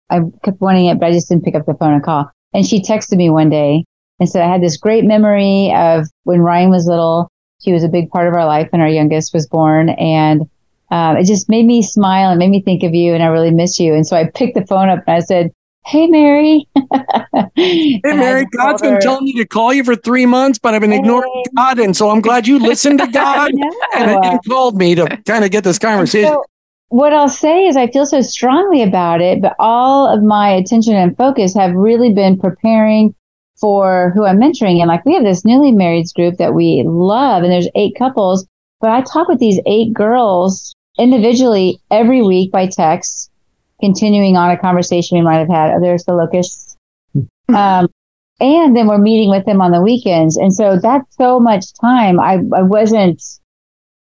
I 0.10 0.20
kept 0.44 0.62
wanting 0.62 0.86
it, 0.86 1.00
but 1.00 1.08
I 1.08 1.12
just 1.12 1.30
didn't 1.30 1.44
pick 1.46 1.56
up 1.56 1.66
the 1.66 1.74
phone 1.74 1.94
and 1.94 2.04
call. 2.04 2.30
And 2.54 2.66
she 2.66 2.82
texted 2.82 3.18
me 3.18 3.30
one 3.30 3.50
day 3.50 3.86
and 4.20 4.30
said, 4.30 4.44
I 4.44 4.52
had 4.52 4.62
this 4.62 4.78
great 4.78 5.04
memory 5.04 5.74
of 5.76 6.06
when 6.24 6.42
Ryan 6.42 6.70
was 6.70 6.88
little. 6.88 7.30
She 7.64 7.74
was 7.74 7.84
a 7.84 7.90
big 7.90 8.10
part 8.12 8.28
of 8.28 8.34
our 8.34 8.46
life 8.46 8.68
when 8.72 8.82
our 8.82 8.88
youngest 8.88 9.34
was 9.34 9.48
born. 9.48 9.90
And 9.90 10.42
uh, 10.92 11.16
it 11.20 11.26
just 11.26 11.50
made 11.50 11.66
me 11.66 11.82
smile 11.82 12.30
and 12.30 12.40
made 12.40 12.52
me 12.52 12.62
think 12.62 12.84
of 12.84 12.94
you. 12.94 13.14
And 13.14 13.24
I 13.24 13.28
really 13.28 13.52
miss 13.52 13.80
you. 13.80 13.94
And 13.94 14.06
so 14.06 14.16
I 14.16 14.30
picked 14.30 14.56
the 14.56 14.66
phone 14.68 14.90
up 14.90 15.04
and 15.08 15.16
I 15.16 15.20
said, 15.20 15.52
Hey, 15.86 16.08
Mary. 16.08 16.68
hey, 17.56 18.02
Mary, 18.04 18.48
God's 18.58 18.82
been 18.82 19.00
telling 19.02 19.26
me 19.26 19.34
to 19.34 19.46
call 19.46 19.72
you 19.72 19.84
for 19.84 19.96
three 19.96 20.26
months, 20.26 20.58
but 20.58 20.74
I've 20.74 20.82
been 20.82 20.92
ignoring 20.92 21.32
hey. 21.46 21.52
God. 21.56 21.80
And 21.80 21.96
so 21.96 22.10
I'm 22.10 22.22
glad 22.22 22.48
you 22.48 22.58
listened 22.58 22.98
to 23.00 23.08
God 23.12 23.52
and, 23.94 24.26
and, 24.26 24.40
called 24.48 24.78
me 24.78 24.96
to 24.96 25.06
kind 25.28 25.46
of 25.46 25.52
get 25.52 25.64
this 25.64 25.78
conversation. 25.78 26.30
So, 26.30 26.44
what 26.90 27.14
I'll 27.14 27.30
say 27.30 27.68
is 27.68 27.78
I 27.78 27.88
feel 27.88 28.08
so 28.08 28.22
strongly 28.22 28.82
about 28.82 29.22
it, 29.22 29.42
but 29.42 29.56
all 29.60 30.08
of 30.08 30.24
my 30.24 30.50
attention 30.50 30.96
and 30.96 31.16
focus 31.18 31.54
have 31.54 31.76
really 31.76 32.12
been 32.14 32.40
preparing 32.40 33.14
for 33.60 34.12
who 34.16 34.26
I'm 34.26 34.40
mentoring. 34.40 34.80
And 34.80 34.88
like 34.88 35.06
we 35.06 35.14
have 35.14 35.24
this 35.24 35.46
newly 35.46 35.72
married 35.72 36.08
group 36.16 36.38
that 36.38 36.56
we 36.56 36.84
love, 36.86 37.44
and 37.44 37.52
there's 37.52 37.70
eight 37.76 37.96
couples, 37.96 38.48
but 38.82 38.90
I 38.90 39.02
talk 39.02 39.28
with 39.28 39.40
these 39.40 39.60
eight 39.68 39.94
girls 39.94 40.76
individually 40.98 41.80
every 41.92 42.24
week 42.24 42.52
by 42.52 42.68
text, 42.68 43.30
continuing 43.80 44.38
on 44.38 44.52
a 44.52 44.58
conversation 44.58 45.18
we 45.18 45.24
might 45.24 45.40
have 45.40 45.50
had. 45.50 45.72
Oh, 45.72 45.82
there's 45.82 46.06
the 46.06 46.14
locusts. 46.14 46.78
Um, 47.48 47.88
and 48.40 48.76
then 48.76 48.88
we're 48.88 48.98
meeting 48.98 49.30
with 49.30 49.46
them 49.46 49.62
on 49.62 49.72
the 49.72 49.82
weekends. 49.82 50.36
And 50.36 50.54
so 50.54 50.78
that's 50.78 51.16
so 51.16 51.40
much 51.40 51.74
time. 51.80 52.20
I, 52.20 52.40
I 52.56 52.64
wasn't 52.64 53.22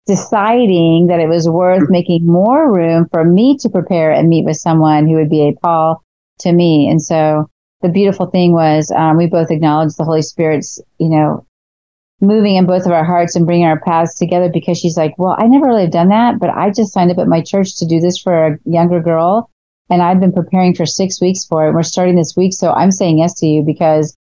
deciding 0.07 1.07
that 1.09 1.21
it 1.21 1.29
was 1.29 1.49
worth 1.49 1.89
making 1.89 2.27
more 2.27 2.73
room 2.73 3.07
for 3.11 3.25
me 3.25 3.57
to 3.59 3.69
prepare 3.69 4.11
and 4.11 4.29
meet 4.29 4.45
with 4.45 4.57
someone 4.57 5.07
who 5.07 5.15
would 5.15 5.31
be 5.31 5.49
a 5.49 5.53
Paul 5.63 6.03
to 6.41 6.53
me. 6.53 6.89
And 6.89 7.01
so 7.01 7.49
the 7.81 7.89
beautiful 7.89 8.27
thing 8.27 8.53
was 8.53 8.91
um, 8.91 9.17
we 9.17 9.27
both 9.27 9.51
acknowledged 9.51 9.97
the 9.97 10.05
Holy 10.05 10.23
Spirit's, 10.23 10.81
you 10.99 11.09
know, 11.09 11.47
moving 12.21 12.57
in 12.57 12.67
both 12.67 12.87
of 12.87 12.93
our 12.93 13.05
hearts 13.05 13.37
and 13.37 13.47
bringing 13.47 13.67
our 13.67 13.81
paths 13.81 14.19
together 14.19 14.49
because 14.53 14.79
she's 14.79 14.97
like, 14.97 15.15
well, 15.19 15.37
I 15.39 15.47
never 15.47 15.67
really 15.67 15.83
have 15.83 15.91
done 15.91 16.09
that, 16.09 16.39
but 16.39 16.51
I 16.51 16.71
just 16.71 16.93
signed 16.93 17.11
up 17.11 17.19
at 17.19 17.29
my 17.29 17.43
church 17.43 17.77
to 17.77 17.87
do 17.87 18.01
this 18.01 18.19
for 18.19 18.47
a 18.47 18.59
younger 18.65 19.01
girl. 19.01 19.51
And 19.91 20.03
I've 20.03 20.21
been 20.21 20.33
preparing 20.33 20.75
for 20.75 20.87
six 20.87 21.21
weeks 21.21 21.45
for 21.45 21.69
it. 21.69 21.73
We're 21.73 21.83
starting 21.83 22.17
this 22.17 22.35
week. 22.37 22.55
So 22.55 22.73
I'm 22.73 22.91
saying 22.91 23.19
yes 23.19 23.35
to 23.41 23.47
you 23.47 23.63
because 23.63 24.17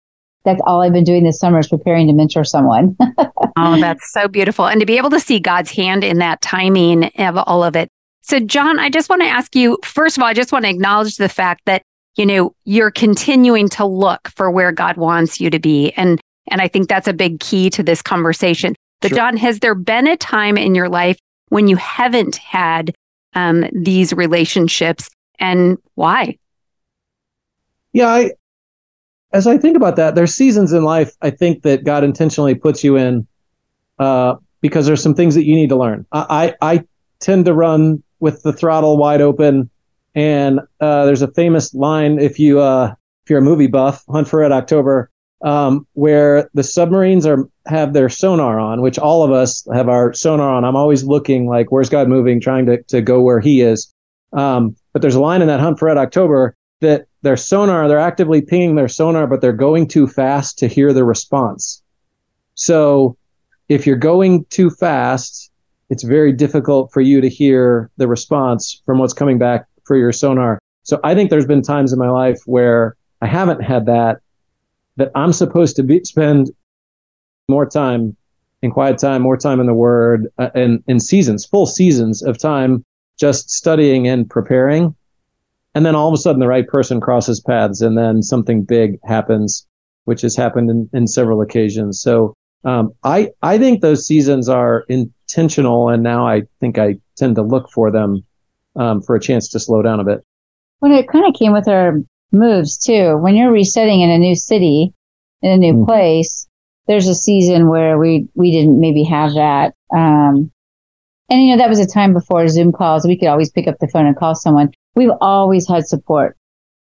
that's 0.46 0.62
all 0.66 0.82
I've 0.82 0.94
been 0.94 1.06
doing 1.06 1.24
this 1.24 1.40
summer 1.40 1.60
is 1.60 1.68
preparing 1.68 2.08
to 2.08 2.14
mentor 2.14 2.44
someone. 2.44 2.98
oh, 3.58 3.80
that's 3.80 4.12
so 4.12 4.28
beautiful. 4.28 4.68
And 4.68 4.80
to 4.82 4.86
be 4.86 4.98
able 4.98 5.10
to 5.12 5.20
see 5.20 5.40
God's 5.40 5.72
hand 5.72 6.04
in 6.04 6.20
that 6.20 6.42
timing 6.42 7.06
of 7.18 7.38
all 7.38 7.64
of 7.64 7.76
it. 7.76 7.88
So, 8.24 8.40
John, 8.40 8.80
I 8.80 8.90
just 8.90 9.10
want 9.10 9.22
to 9.22 9.28
ask 9.28 9.56
you 9.56 9.78
first 9.84 10.18
of 10.18 10.24
all, 10.24 10.30
I 10.30 10.34
just 10.34 10.52
want 10.52 10.66
to 10.66 10.72
acknowledge 10.72 11.16
the 11.16 11.30
fact 11.30 11.62
that, 11.66 11.82
you 12.16 12.26
know, 12.26 12.54
you're 12.66 12.92
continuing 12.92 13.70
to 13.70 13.86
look 13.86 14.30
for 14.36 14.52
where 14.52 14.72
God 14.72 14.98
wants 14.98 15.40
you 15.40 15.50
to 15.50 15.60
be. 15.60 15.92
And 15.94 16.20
and 16.52 16.62
I 16.62 16.68
think 16.68 16.90
that's 16.90 17.08
a 17.08 17.14
big 17.14 17.40
key 17.40 17.70
to 17.72 17.84
this 17.84 18.02
conversation. 18.02 18.76
But 19.02 19.10
sure. 19.10 19.18
John, 19.18 19.38
has 19.38 19.60
there 19.60 19.76
been 19.76 20.08
a 20.08 20.18
time 20.18 20.58
in 20.58 20.76
your 20.76 20.90
life 20.90 21.18
when 21.50 21.68
you 21.68 21.78
haven't 21.78 22.38
had 22.38 22.94
um, 23.34 23.66
these 23.74 24.14
relationships 24.14 25.10
and 25.44 25.78
why? 25.96 26.40
Yeah, 27.92 28.08
I, 28.08 28.32
as 29.34 29.46
I 29.46 29.58
think 29.58 29.76
about 29.76 29.98
that, 29.98 30.16
there's 30.16 30.34
seasons 30.34 30.72
in 30.72 30.84
life 30.84 31.14
I 31.22 31.30
think 31.30 31.64
that 31.64 31.84
God 31.84 32.04
intentionally 32.04 32.56
puts 32.56 32.84
you 32.84 32.96
in 32.96 33.28
uh, 34.00 34.36
because 34.62 34.86
there's 34.86 35.04
some 35.04 35.14
things 35.14 35.36
that 35.36 35.46
you 35.46 35.54
need 35.54 35.70
to 35.70 35.76
learn. 35.76 36.06
I, 36.14 36.56
I, 36.62 36.74
I 36.74 36.84
tend 37.20 37.46
to 37.46 37.54
run 37.54 38.02
with 38.22 38.42
the 38.44 38.54
throttle 38.54 38.98
wide 38.98 39.20
open, 39.20 39.70
and 40.16 40.62
uh, 40.80 41.06
there's 41.06 41.22
a 41.22 41.32
famous 41.34 41.74
line 41.74 42.20
if 42.20 42.40
you 42.40 42.62
uh, 42.62 42.96
if 43.26 43.30
you're 43.30 43.40
a 43.40 43.44
movie 43.44 43.68
buff, 43.68 44.04
Hunt 44.10 44.30
for 44.30 44.40
Red 44.40 44.54
October, 44.54 45.12
um, 45.44 45.86
where 45.94 46.50
the 46.54 46.64
submarines 46.64 47.26
are 47.26 47.50
have 47.68 47.92
their 47.92 48.08
sonar 48.08 48.60
on, 48.60 48.82
which 48.82 48.98
all 48.98 49.24
of 49.24 49.32
us 49.32 49.68
have 49.74 49.90
our 49.90 50.14
sonar 50.14 50.54
on. 50.54 50.64
I'm 50.64 50.78
always 50.78 51.04
looking 51.04 51.48
like 51.48 51.70
where's 51.70 51.90
God 51.90 52.08
moving, 52.08 52.40
trying 52.40 52.66
to 52.68 52.82
to 52.84 53.02
go 53.02 53.22
where 53.22 53.42
He 53.42 53.60
is. 53.60 53.94
Um, 54.34 54.76
but 54.92 55.02
there's 55.02 55.16
a 55.16 55.22
line 55.22 55.42
in 55.42 55.48
that 55.48 55.60
Hunt 55.60 55.80
for 55.80 55.86
Red 55.86 55.98
October 55.98 56.56
that 56.82 57.08
their 57.22 57.38
sonar, 57.38 57.88
they're 57.88 58.00
actively 58.00 58.42
pinging 58.42 58.76
their 58.76 58.88
sonar, 58.88 59.28
but 59.28 59.42
they're 59.42 59.54
going 59.54 59.88
too 59.88 60.08
fast 60.08 60.58
to 60.60 60.68
hear 60.68 60.92
the 60.92 61.06
response. 61.06 61.82
So 62.56 63.18
if 63.70 63.88
you're 63.88 63.96
going 63.96 64.46
too 64.46 64.70
fast, 64.70 65.52
it's 65.90 66.04
very 66.04 66.34
difficult 66.34 66.92
for 66.92 67.02
you 67.02 67.22
to 67.22 67.30
hear 67.30 67.90
the 67.98 68.08
response 68.08 68.82
from 68.86 69.00
what's 69.00 69.14
coming 69.14 69.38
back 69.38 69.66
for 69.86 69.96
your 69.96 70.12
sonar. 70.12 70.60
So 70.84 71.00
I 71.04 71.16
think 71.16 71.30
there's 71.30 71.46
been 71.46 71.62
times 71.62 71.94
in 71.94 72.00
my 72.00 72.10
life 72.10 72.42
where 72.46 72.96
I 73.22 73.28
haven't 73.28 73.62
had 73.62 73.86
that, 73.86 74.20
that 74.98 75.12
I'm 75.16 75.32
supposed 75.32 75.76
to 75.78 75.84
be, 75.84 76.04
spend 76.04 76.52
more 77.48 77.66
time 77.66 78.16
in 78.62 78.72
quiet 78.72 78.98
time, 78.98 79.22
more 79.22 79.38
time 79.38 79.60
in 79.60 79.66
the 79.66 79.74
Word, 79.74 80.28
uh, 80.38 80.50
and 80.56 80.84
in 80.88 81.00
seasons, 81.00 81.46
full 81.46 81.66
seasons 81.66 82.22
of 82.22 82.38
time 82.38 82.84
just 83.20 83.50
studying 83.50 84.08
and 84.08 84.30
preparing 84.30 84.96
and 85.76 85.86
then 85.86 85.96
all 85.96 86.08
of 86.08 86.14
a 86.14 86.18
sudden 86.18 86.40
the 86.40 86.48
right 86.48 86.68
person 86.68 87.02
crosses 87.02 87.40
paths 87.40 87.82
and 87.82 87.98
then 87.98 88.22
something 88.22 88.64
big 88.64 89.00
happens 89.04 89.66
which 90.06 90.22
has 90.22 90.36
happened 90.36 90.70
in, 90.70 90.90
in 90.94 91.08
several 91.08 91.42
occasions 91.42 92.02
so 92.02 92.34
um, 92.66 92.94
I, 93.04 93.30
I 93.42 93.58
think 93.58 93.82
those 93.82 94.08
seasons 94.08 94.48
are 94.48 94.86
intentional 94.90 95.90
and 95.90 96.04
now 96.04 96.28
i 96.28 96.44
think 96.60 96.78
i 96.78 96.98
tend 97.18 97.36
to 97.36 97.42
look 97.42 97.70
for 97.70 97.92
them 97.92 98.24
um, 98.76 99.02
for 99.02 99.16
a 99.16 99.20
chance 99.20 99.50
to 99.50 99.60
slow 99.60 99.82
down 99.82 100.00
a 100.00 100.04
bit. 100.04 100.24
When 100.80 100.92
it 100.92 101.08
kind 101.08 101.26
of 101.26 101.34
came 101.40 101.54
with 101.54 101.68
our 101.68 101.98
moves 102.34 102.78
too. 102.78 103.18
When 103.18 103.36
you're 103.36 103.52
resetting 103.52 104.02
in 104.02 104.10
a 104.10 104.18
new 104.18 104.36
city, 104.36 104.94
in 105.42 105.52
a 105.52 105.58
new 105.58 105.74
mm-hmm. 105.74 105.86
place, 105.86 106.48
there's 106.88 107.08
a 107.08 107.16
season 107.16 107.70
where 107.70 107.98
we 107.98 108.28
we 108.34 108.52
didn't 108.52 108.80
maybe 108.80 109.04
have 109.04 109.34
that. 109.36 109.74
Um, 109.96 110.52
and 111.30 111.42
you 111.42 111.52
know 111.52 111.58
that 111.58 111.70
was 111.70 111.80
a 111.80 111.88
time 111.88 112.14
before 112.14 112.48
Zoom 112.48 112.72
calls. 112.72 113.06
We 113.06 113.18
could 113.18 113.30
always 113.30 113.50
pick 113.50 113.68
up 113.68 113.80
the 113.80 113.88
phone 113.88 114.06
and 114.06 114.16
call 114.16 114.36
someone. 114.36 114.72
We've 114.96 115.12
always 115.22 115.68
had 115.68 115.88
support, 115.88 116.38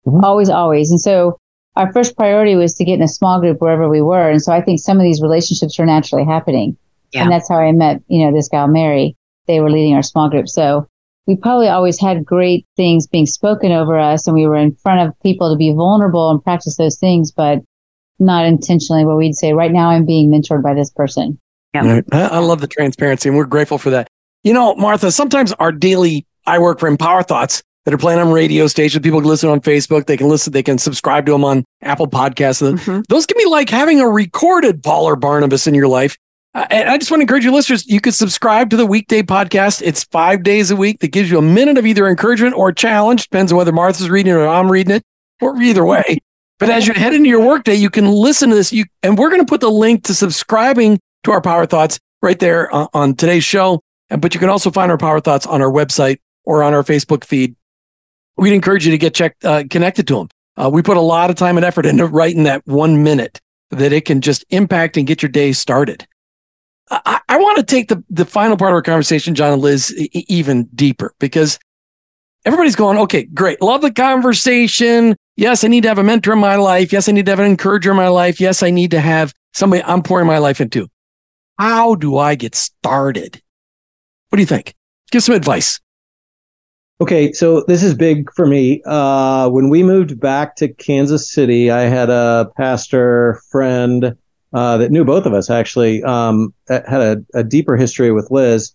mm-hmm. 0.06 0.23
always, 0.23 0.50
always. 0.50 0.91
And 0.91 1.02
so 1.02 1.39
our 1.76 1.91
first 1.93 2.15
priority 2.15 2.56
was 2.56 2.73
to 2.76 2.86
get 2.86 2.95
in 2.95 3.04
a 3.04 3.08
small 3.08 3.39
group 3.39 3.62
wherever 3.62 3.88
we 3.88 4.02
were. 4.02 4.30
And 4.30 4.41
so 4.41 4.52
I 4.52 4.62
think 4.62 4.80
some 4.80 4.97
of 4.97 5.04
these 5.04 5.21
relationships 5.21 5.80
are 5.80 5.86
naturally 5.86 6.26
happening. 6.26 6.76
Yeah. 7.13 7.23
And 7.23 7.32
that's 7.32 7.50
how 7.50 7.58
I 7.58 7.71
met, 7.71 8.02
you 8.08 8.26
know, 8.26 8.34
this 8.34 8.50
gal 8.50 8.67
Mary. 8.67 9.15
They 9.47 9.60
were 9.60 9.71
leading 9.71 9.93
our 9.93 10.04
small 10.04 10.30
group. 10.30 10.50
So 10.50 10.88
we 11.28 11.36
probably 11.36 11.67
always 11.67 12.00
had 12.00 12.26
great 12.26 12.65
things 12.76 13.06
being 13.06 13.26
spoken 13.26 13.71
over 13.71 13.97
us 13.97 14.28
and 14.28 14.36
we 14.36 14.47
were 14.47 14.56
in 14.56 14.73
front 14.76 15.08
of 15.08 15.19
people 15.21 15.52
to 15.52 15.58
be 15.58 15.71
vulnerable 15.71 16.32
and 16.32 16.43
practice 16.43 16.78
those 16.78 16.97
things, 16.97 17.32
but 17.32 17.60
not 18.19 18.45
intentionally 18.45 19.06
where 19.06 19.15
we'd 19.15 19.36
say, 19.36 19.54
right 19.54 19.71
now 19.71 19.89
I'm 19.89 20.06
being 20.06 20.32
mentored 20.32 20.63
by 20.63 20.73
this 20.73 20.89
person. 20.89 21.39
Yeah. 21.73 22.02
I 22.12 22.39
love 22.39 22.62
the 22.62 22.67
transparency 22.67 23.30
and 23.30 23.38
we're 23.38 23.45
grateful 23.45 23.78
for 23.78 23.91
that. 23.91 24.08
You 24.48 24.54
know, 24.54 24.76
Martha, 24.76 25.12
sometimes 25.12 25.52
our 25.60 25.74
daily, 25.74 26.26
I 26.46 26.58
Work 26.60 26.80
for 26.80 26.88
Him 26.88 26.96
Power 26.96 27.22
Thoughts 27.22 27.62
that 27.84 27.94
are 27.94 27.98
playing 27.98 28.22
on 28.22 28.32
radio 28.32 28.68
stations. 28.68 29.04
People 29.04 29.20
can 29.20 29.28
listen 29.28 29.50
on 29.50 29.60
Facebook. 29.60 30.06
They 30.06 30.16
can 30.16 30.30
listen, 30.30 30.54
they 30.54 30.64
can 30.64 30.78
subscribe 30.78 31.26
to 31.26 31.34
them 31.34 31.44
on 31.44 31.66
Apple 31.82 32.08
Podcasts. 32.08 32.62
Mm-hmm. 32.62 33.02
Those 33.10 33.26
can 33.26 33.38
be 33.38 33.44
like 33.44 33.70
having 33.70 34.00
a 34.00 34.08
recorded 34.08 34.82
Paul 34.84 35.04
or 35.04 35.18
Barnabas 35.18 35.68
in 35.68 35.76
your 35.76 35.90
life. 35.90 36.16
Uh, 36.56 36.66
and 36.70 36.88
I 36.88 36.98
just 36.98 37.12
want 37.12 37.20
to 37.20 37.24
encourage 37.24 37.44
you 37.44 37.52
listeners, 37.52 37.86
you 37.88 38.00
could 38.00 38.14
subscribe 38.14 38.70
to 38.70 38.78
the 38.78 38.86
weekday 38.86 39.22
podcast. 39.22 39.82
It's 39.82 40.06
five 40.06 40.44
days 40.44 40.72
a 40.72 40.78
week 40.78 41.02
that 41.02 41.10
gives 41.10 41.30
you 41.30 41.40
a 41.40 41.42
minute 41.42 41.78
of 41.78 41.86
either 41.86 42.08
encouragement 42.08 42.56
or 42.56 42.72
challenge. 42.72 43.24
Depends 43.24 43.52
on 43.52 43.58
whether 43.58 43.74
Martha's 43.74 44.10
reading 44.10 44.32
it 44.32 44.38
or 44.38 44.48
I'm 44.48 44.72
reading 44.72 44.96
it, 44.96 45.04
or 45.42 45.62
either 45.62 45.84
way. 45.84 46.20
But 46.58 46.70
as 46.70 46.88
you 46.88 46.94
head 46.94 47.14
into 47.14 47.28
your 47.28 47.46
workday, 47.46 47.76
you 47.76 47.90
can 47.90 48.08
listen 48.08 48.48
to 48.52 48.56
this. 48.56 48.72
You 48.72 48.86
and 49.04 49.18
we're 49.18 49.30
going 49.30 49.42
to 49.42 49.46
put 49.46 49.60
the 49.60 49.70
link 49.70 50.06
to 50.06 50.14
subscribing 50.14 51.02
to 51.26 51.32
our 51.32 51.42
Power 51.42 51.66
Thoughts 51.66 52.00
right 52.22 52.40
there 52.40 52.74
on, 52.74 52.88
on 52.94 53.14
today's 53.14 53.44
show. 53.44 53.82
But 54.10 54.34
you 54.34 54.39
can 54.39 54.50
also 54.50 54.72
find 54.72 54.91
our 54.91 54.98
Power 54.98 55.20
Thoughts 55.20 55.46
on 55.46 55.62
our 55.62 55.72
website 55.72 56.20
or 56.46 56.63
on 56.63 56.74
our 56.74 56.84
Facebook 56.84 57.24
feed. 57.26 57.56
We'd 58.38 58.54
encourage 58.54 58.86
you 58.86 58.91
to 58.91 58.98
get 58.98 59.13
checked, 59.13 59.43
uh, 59.43 59.63
connected 59.70 60.08
to 60.08 60.15
them. 60.15 60.30
Uh, 60.56 60.70
we 60.72 60.82
put 60.82 60.98
a 60.98 61.02
lot 61.02 61.30
of 61.30 61.36
time 61.36 61.58
and 61.58 61.65
effort 61.65 61.86
into 61.86 62.06
writing 62.06 62.43
that 62.43 62.65
one 62.65 63.04
minute 63.04 63.39
that 63.72 63.91
it 63.91 64.06
can 64.06 64.22
just 64.22 64.46
impact 64.50 64.98
and 64.98 65.06
get 65.06 65.22
your 65.22 65.30
day 65.30 65.52
started. 65.52 66.08
I, 66.89 67.20
I 67.28 67.38
want 67.38 67.58
to 67.58 67.63
take 67.63 67.89
the, 67.89 68.04
the 68.10 68.26
final 68.26 68.56
part 68.56 68.72
of 68.72 68.76
our 68.76 68.82
conversation, 68.82 69.36
John 69.36 69.54
and 69.54 69.62
Liz, 69.62 69.93
e- 69.98 70.26
even 70.30 70.70
deeper 70.74 71.13
because 71.20 71.60
everybody's 72.46 72.78
going, 72.78 72.98
okay, 73.00 73.24
great. 73.24 73.62
Love 73.62 73.82
the 73.82 73.91
conversation. 73.91 75.15
Yes, 75.36 75.63
I 75.63 75.67
need 75.67 75.82
to 75.82 75.89
have 75.89 76.00
a 76.00 76.04
mentor 76.04 76.34
in 76.34 76.39
my 76.39 76.56
life. 76.56 76.93
Yes, 76.93 77.10
I 77.10 77.12
need 77.12 77.26
to 77.26 77.32
have 77.32 77.39
an 77.39 77.46
encourager 77.46 77.91
in 77.91 77.98
my 77.98 78.08
life. 78.08 78.39
Yes, 78.39 78.63
I 78.63 78.72
need 78.72 78.91
to 78.91 79.02
have 79.02 79.34
somebody 79.54 79.84
I'm 79.84 80.02
pouring 80.02 80.28
my 80.28 80.38
life 80.38 80.62
into. 80.62 80.88
How 81.60 81.96
do 81.96 82.17
I 82.17 82.36
get 82.36 82.56
started? 82.56 83.41
What 84.30 84.38
do 84.38 84.42
you 84.42 84.48
think? 84.48 84.76
Give 85.12 85.24
some 85.24 85.36
advice. 85.36 85.80
Okay, 87.00 87.32
so 87.32 87.63
this 87.68 87.84
is 87.84 87.94
big 87.94 88.32
for 88.34 88.48
me. 88.48 88.82
Uh, 88.86 89.50
when 89.50 89.70
we 89.70 89.84
moved 89.84 90.20
back 90.20 90.56
to 90.56 90.68
Kansas 90.68 91.32
City, 91.32 91.70
I 91.70 91.82
had 91.82 92.10
a 92.10 92.52
pastor 92.58 93.40
friend 93.52 94.18
uh, 94.54 94.78
that 94.78 94.92
knew 94.92 95.06
both 95.06 95.26
of 95.26 95.34
us 95.34 95.50
actually, 95.50 96.02
um, 96.04 96.54
had 96.68 97.02
a, 97.02 97.24
a, 97.36 97.44
deeper 97.44 97.76
history 97.76 98.12
with 98.12 98.32
Liz, 98.32 98.74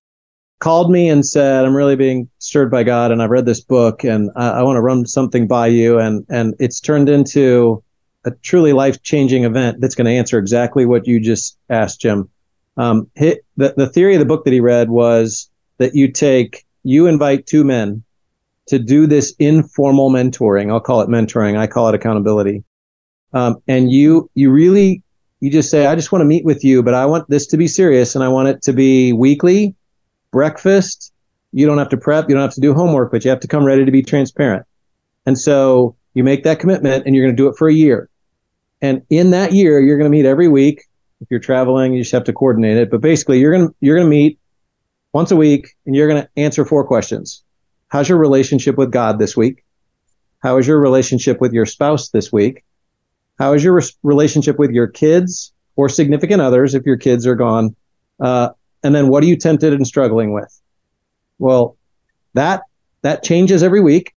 called 0.61 0.93
me 0.93 1.09
and 1.09 1.27
said, 1.27 1.65
I'm 1.65 1.75
really 1.75 1.97
being 1.97 2.29
stirred 2.39 2.71
by 2.71 2.85
God 2.85 3.11
and 3.11 3.21
I've 3.21 3.31
read 3.31 3.47
this 3.47 3.61
book 3.61 4.05
and 4.05 4.31
I, 4.37 4.51
I 4.51 4.63
want 4.63 4.77
to 4.77 4.83
run 4.83 5.05
something 5.07 5.49
by 5.49 5.67
you. 5.67 5.99
And, 5.99 6.25
and 6.29 6.55
it's 6.61 6.79
turned 6.79 7.09
into 7.09 7.83
a 8.25 8.31
truly 8.31 8.73
life 8.73 9.03
changing 9.03 9.43
event 9.43 9.81
that's 9.81 9.97
going 9.97 10.05
to 10.05 10.13
answer 10.13 10.39
exactly 10.39 10.87
what 10.87 11.09
you 11.09 11.19
just 11.19 11.59
asked, 11.69 12.01
Jim. 12.01 12.29
Um, 12.77 13.11
hit, 13.15 13.45
the, 13.57 13.75
the 13.77 13.89
theory 13.89 14.15
of 14.15 14.21
the 14.21 14.27
book 14.27 14.45
that 14.45 14.53
he 14.53 14.61
read 14.61 14.91
was 14.91 15.51
that 15.79 15.95
you 15.95 16.11
take, 16.11 16.65
you 16.85 17.07
invite 17.07 17.47
two 17.47 17.65
men 17.65 18.03
to 18.67 18.79
do 18.79 19.07
this 19.07 19.35
informal 19.39 20.11
mentoring. 20.11 20.71
I'll 20.71 20.81
call 20.81 21.01
it 21.03 21.09
mentoring. 21.09 21.59
I 21.59 21.67
call 21.67 21.89
it 21.89 21.95
accountability. 21.95 22.65
Um, 23.33 23.57
and 23.67 23.91
you, 23.91 24.31
you 24.35 24.51
really 24.51 25.03
you 25.43 25.51
just 25.51 25.71
say, 25.71 25.87
I 25.87 25.97
just 25.97 26.13
want 26.13 26.21
to 26.21 26.27
meet 26.27 26.45
with 26.45 26.63
you, 26.63 26.85
but 26.85 26.95
I 26.95 27.05
want 27.05 27.29
this 27.29 27.49
to 27.49 27.57
be 27.57 27.67
serious 27.67 28.15
and 28.15 28.23
I 28.23 28.29
want 28.29 28.47
it 28.47 28.63
to 28.63 28.73
be 28.73 29.13
weekly, 29.13 29.75
breakfast. 30.31 31.13
You 31.51 31.67
don't 31.67 31.79
have 31.79 31.89
to 31.89 31.97
prep, 31.97 32.29
you 32.29 32.37
don't 32.37 32.43
have 32.43 32.55
to 32.55 32.61
do 32.61 32.73
homework, 32.73 33.11
but 33.11 33.25
you 33.25 33.31
have 33.31 33.41
to 33.41 33.49
come 33.49 33.65
ready 33.65 33.85
to 33.85 33.91
be 33.91 34.03
transparent. 34.03 34.65
And 35.27 35.37
so 35.37 35.97
you 36.15 36.23
make 36.23 36.45
that 36.45 36.61
commitment 36.61 37.07
and 37.07 37.17
you're 37.17 37.25
going 37.25 37.37
to 37.37 37.43
do 37.43 37.49
it 37.49 37.57
for 37.59 37.69
a 37.69 37.75
year. 37.75 38.09
And 38.83 39.03
in 39.11 39.33
that 39.33 39.53
year, 39.53 39.81
you're 39.81 39.99
going 39.99 40.11
to 40.11 40.17
meet 40.17 40.27
every 40.27 40.47
week. 40.47 40.85
If 41.23 41.29
you're 41.31 41.41
traveling, 41.41 41.95
you 41.95 42.01
just 42.01 42.13
have 42.13 42.25
to 42.25 42.33
coordinate 42.33 42.77
it. 42.77 42.91
But 42.91 43.01
basically, 43.01 43.39
you're 43.39 43.53
going 43.53 43.69
to 43.69 43.75
you're 43.81 43.97
going 43.97 44.07
to 44.07 44.11
meet 44.11 44.39
once 45.13 45.31
a 45.31 45.37
week 45.37 45.69
and 45.87 45.95
you're 45.95 46.09
going 46.09 46.23
to 46.23 46.29
answer 46.37 46.65
four 46.65 46.85
questions. 46.85 47.45
How's 47.89 48.09
your 48.09 48.19
relationship 48.19 48.77
with 48.77 48.91
God 48.91 49.19
this 49.19 49.37
week? 49.37 49.65
How 50.43 50.59
is 50.59 50.67
your 50.67 50.81
relationship 50.81 51.41
with 51.41 51.53
your 51.53 51.67
spouse 51.67 52.09
this 52.09 52.33
week? 52.33 52.65
How 53.39 53.53
is 53.53 53.63
your 53.63 53.75
re- 53.75 53.91
relationship 54.03 54.59
with 54.59 54.73
your 54.73 54.89
kids 54.89 55.53
or 55.77 55.89
significant 55.89 56.43
others 56.43 56.75
if 56.75 56.85
your 56.85 56.97
kids 56.97 57.27
are 57.27 57.37
gone? 57.37 57.77
Uh, 58.19 58.51
and 58.83 58.95
then 58.95 59.09
what 59.09 59.23
are 59.23 59.27
you 59.27 59.37
tempted 59.37 59.73
and 59.73 59.87
struggling 59.87 60.33
with? 60.33 60.61
Well, 61.39 61.77
that 62.35 62.63
that 63.03 63.23
changes 63.23 63.63
every 63.63 63.81
week. 63.81 64.15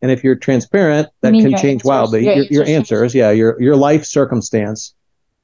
And 0.00 0.10
if 0.10 0.24
you're 0.24 0.36
transparent, 0.36 1.08
that 1.20 1.32
can 1.32 1.52
change 1.52 1.64
answers, 1.64 1.84
wildly. 1.84 2.24
Your, 2.24 2.34
your, 2.36 2.46
your 2.50 2.66
answers, 2.66 3.14
yeah, 3.14 3.30
your 3.30 3.60
your 3.60 3.76
life 3.76 4.04
circumstance. 4.04 4.94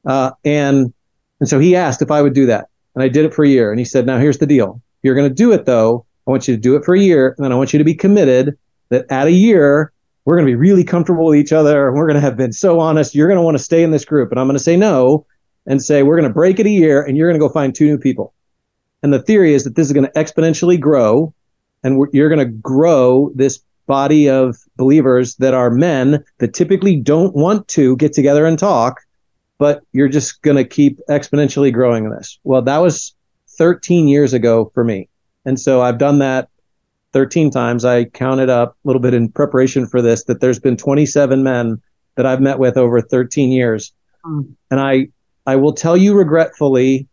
Uh, 0.06 0.32
and 0.44 0.92
and 1.40 1.48
so 1.48 1.58
he 1.58 1.76
asked 1.76 2.02
if 2.02 2.10
I 2.10 2.22
would 2.22 2.34
do 2.34 2.46
that, 2.46 2.68
and 2.94 3.02
I 3.02 3.08
did 3.08 3.24
it 3.24 3.34
for 3.34 3.44
a 3.44 3.48
year. 3.48 3.70
And 3.70 3.78
he 3.78 3.84
said, 3.84 4.06
"Now 4.06 4.18
here's 4.18 4.38
the 4.38 4.46
deal. 4.46 4.80
If 4.98 5.04
you're 5.04 5.14
going 5.14 5.28
to 5.28 5.34
do 5.34 5.52
it, 5.52 5.64
though, 5.64 6.06
I 6.26 6.30
want 6.30 6.48
you 6.48 6.54
to 6.54 6.60
do 6.60 6.76
it 6.76 6.84
for 6.84 6.94
a 6.94 7.00
year, 7.00 7.34
and 7.36 7.44
then 7.44 7.52
I 7.52 7.56
want 7.56 7.72
you 7.72 7.78
to 7.78 7.84
be 7.84 7.94
committed 7.94 8.56
that 8.90 9.06
at 9.10 9.26
a 9.26 9.32
year 9.32 9.92
we're 10.24 10.36
going 10.36 10.46
to 10.46 10.50
be 10.50 10.56
really 10.56 10.84
comfortable 10.84 11.26
with 11.26 11.38
each 11.38 11.52
other. 11.52 11.88
And 11.88 11.96
we're 11.96 12.06
going 12.06 12.14
to 12.14 12.20
have 12.20 12.36
been 12.36 12.52
so 12.52 12.80
honest. 12.80 13.14
You're 13.14 13.28
going 13.28 13.38
to 13.38 13.42
want 13.42 13.56
to 13.56 13.62
stay 13.62 13.82
in 13.82 13.90
this 13.90 14.04
group. 14.04 14.30
And 14.30 14.40
I'm 14.40 14.46
going 14.46 14.56
to 14.56 14.62
say 14.62 14.76
no 14.76 15.26
and 15.66 15.82
say, 15.82 16.02
we're 16.02 16.16
going 16.16 16.28
to 16.28 16.34
break 16.34 16.58
it 16.58 16.66
a 16.66 16.70
year 16.70 17.02
and 17.02 17.16
you're 17.16 17.28
going 17.28 17.38
to 17.38 17.46
go 17.46 17.52
find 17.52 17.74
two 17.74 17.86
new 17.86 17.98
people. 17.98 18.32
And 19.02 19.12
the 19.12 19.20
theory 19.20 19.54
is 19.54 19.64
that 19.64 19.76
this 19.76 19.86
is 19.86 19.92
going 19.92 20.06
to 20.06 20.12
exponentially 20.12 20.80
grow 20.80 21.34
and 21.82 22.08
you're 22.12 22.30
going 22.30 22.46
to 22.46 22.52
grow 22.52 23.30
this 23.34 23.60
body 23.86 24.30
of 24.30 24.56
believers 24.76 25.36
that 25.36 25.52
are 25.52 25.70
men 25.70 26.24
that 26.38 26.54
typically 26.54 26.96
don't 26.96 27.34
want 27.34 27.68
to 27.68 27.96
get 27.96 28.14
together 28.14 28.46
and 28.46 28.58
talk, 28.58 29.02
but 29.58 29.82
you're 29.92 30.08
just 30.08 30.42
going 30.42 30.56
to 30.56 30.64
keep 30.64 31.00
exponentially 31.08 31.72
growing 31.72 32.10
this. 32.10 32.38
Well, 32.44 32.62
that 32.62 32.78
was 32.78 33.14
13 33.56 34.08
years 34.08 34.32
ago 34.32 34.70
for 34.74 34.84
me. 34.84 35.08
And 35.44 35.60
so 35.60 35.82
I've 35.82 35.98
done 35.98 36.18
that 36.18 36.48
13 37.12 37.50
times. 37.50 37.84
I 37.84 38.04
counted 38.04 38.50
up 38.50 38.76
a 38.84 38.88
little 38.88 39.00
bit 39.00 39.14
in 39.14 39.30
preparation 39.30 39.86
for 39.86 40.02
this 40.02 40.24
that 40.24 40.40
there's 40.40 40.58
been 40.58 40.76
27 40.76 41.42
men 41.42 41.80
that 42.16 42.26
I've 42.26 42.40
met 42.40 42.58
with 42.58 42.76
over 42.76 43.00
13 43.00 43.52
years. 43.52 43.92
Mm. 44.24 44.54
And 44.70 44.80
I 44.80 45.08
I 45.46 45.56
will 45.56 45.72
tell 45.72 45.96
you 45.96 46.14
regretfully 46.14 47.06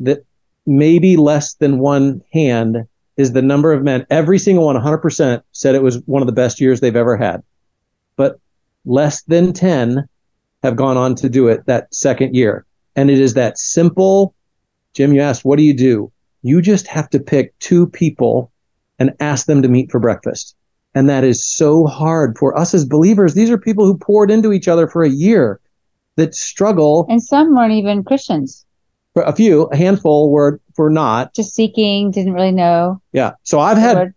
that 0.00 0.24
maybe 0.66 1.16
less 1.16 1.54
than 1.54 1.78
one 1.78 2.22
hand 2.32 2.86
is 3.16 3.32
the 3.32 3.42
number 3.42 3.72
of 3.72 3.82
men. 3.82 4.06
Every 4.10 4.38
single 4.38 4.66
one, 4.66 4.76
100%, 4.76 5.42
said 5.52 5.74
it 5.74 5.82
was 5.82 6.00
one 6.06 6.22
of 6.22 6.26
the 6.26 6.32
best 6.32 6.60
years 6.60 6.80
they've 6.80 6.94
ever 6.94 7.16
had. 7.16 7.42
But 8.16 8.38
less 8.84 9.22
than 9.22 9.52
10 9.52 10.06
have 10.62 10.76
gone 10.76 10.96
on 10.96 11.14
to 11.16 11.28
do 11.28 11.48
it 11.48 11.66
that 11.66 11.92
second 11.94 12.34
year. 12.34 12.64
And 12.96 13.10
it 13.10 13.18
is 13.18 13.34
that 13.34 13.58
simple. 13.58 14.34
Jim, 14.94 15.12
you 15.12 15.20
asked, 15.20 15.44
what 15.44 15.56
do 15.56 15.62
you 15.62 15.74
do? 15.74 16.10
You 16.42 16.60
just 16.62 16.86
have 16.86 17.08
to 17.10 17.20
pick 17.20 17.56
two 17.58 17.86
people 17.86 18.50
and 18.98 19.14
ask 19.20 19.46
them 19.46 19.62
to 19.62 19.68
meet 19.68 19.90
for 19.90 20.00
breakfast. 20.00 20.56
And 20.94 21.08
that 21.08 21.22
is 21.22 21.46
so 21.46 21.86
hard 21.86 22.36
for 22.38 22.58
us 22.58 22.74
as 22.74 22.84
believers. 22.84 23.34
These 23.34 23.50
are 23.50 23.58
people 23.58 23.84
who 23.84 23.96
poured 23.96 24.30
into 24.30 24.52
each 24.52 24.66
other 24.66 24.88
for 24.88 25.04
a 25.04 25.10
year 25.10 25.60
that 26.16 26.34
struggle. 26.34 27.06
And 27.08 27.22
some 27.22 27.54
weren't 27.54 27.72
even 27.72 28.02
Christians. 28.02 28.64
For 29.14 29.22
a 29.22 29.34
few, 29.34 29.64
a 29.64 29.76
handful 29.76 30.30
were 30.30 30.60
were 30.76 30.90
not. 30.90 31.34
Just 31.34 31.54
seeking, 31.54 32.10
didn't 32.10 32.32
really 32.32 32.52
know. 32.52 33.00
Yeah. 33.12 33.32
So 33.42 33.60
I've 33.60 33.78
had 33.78 34.12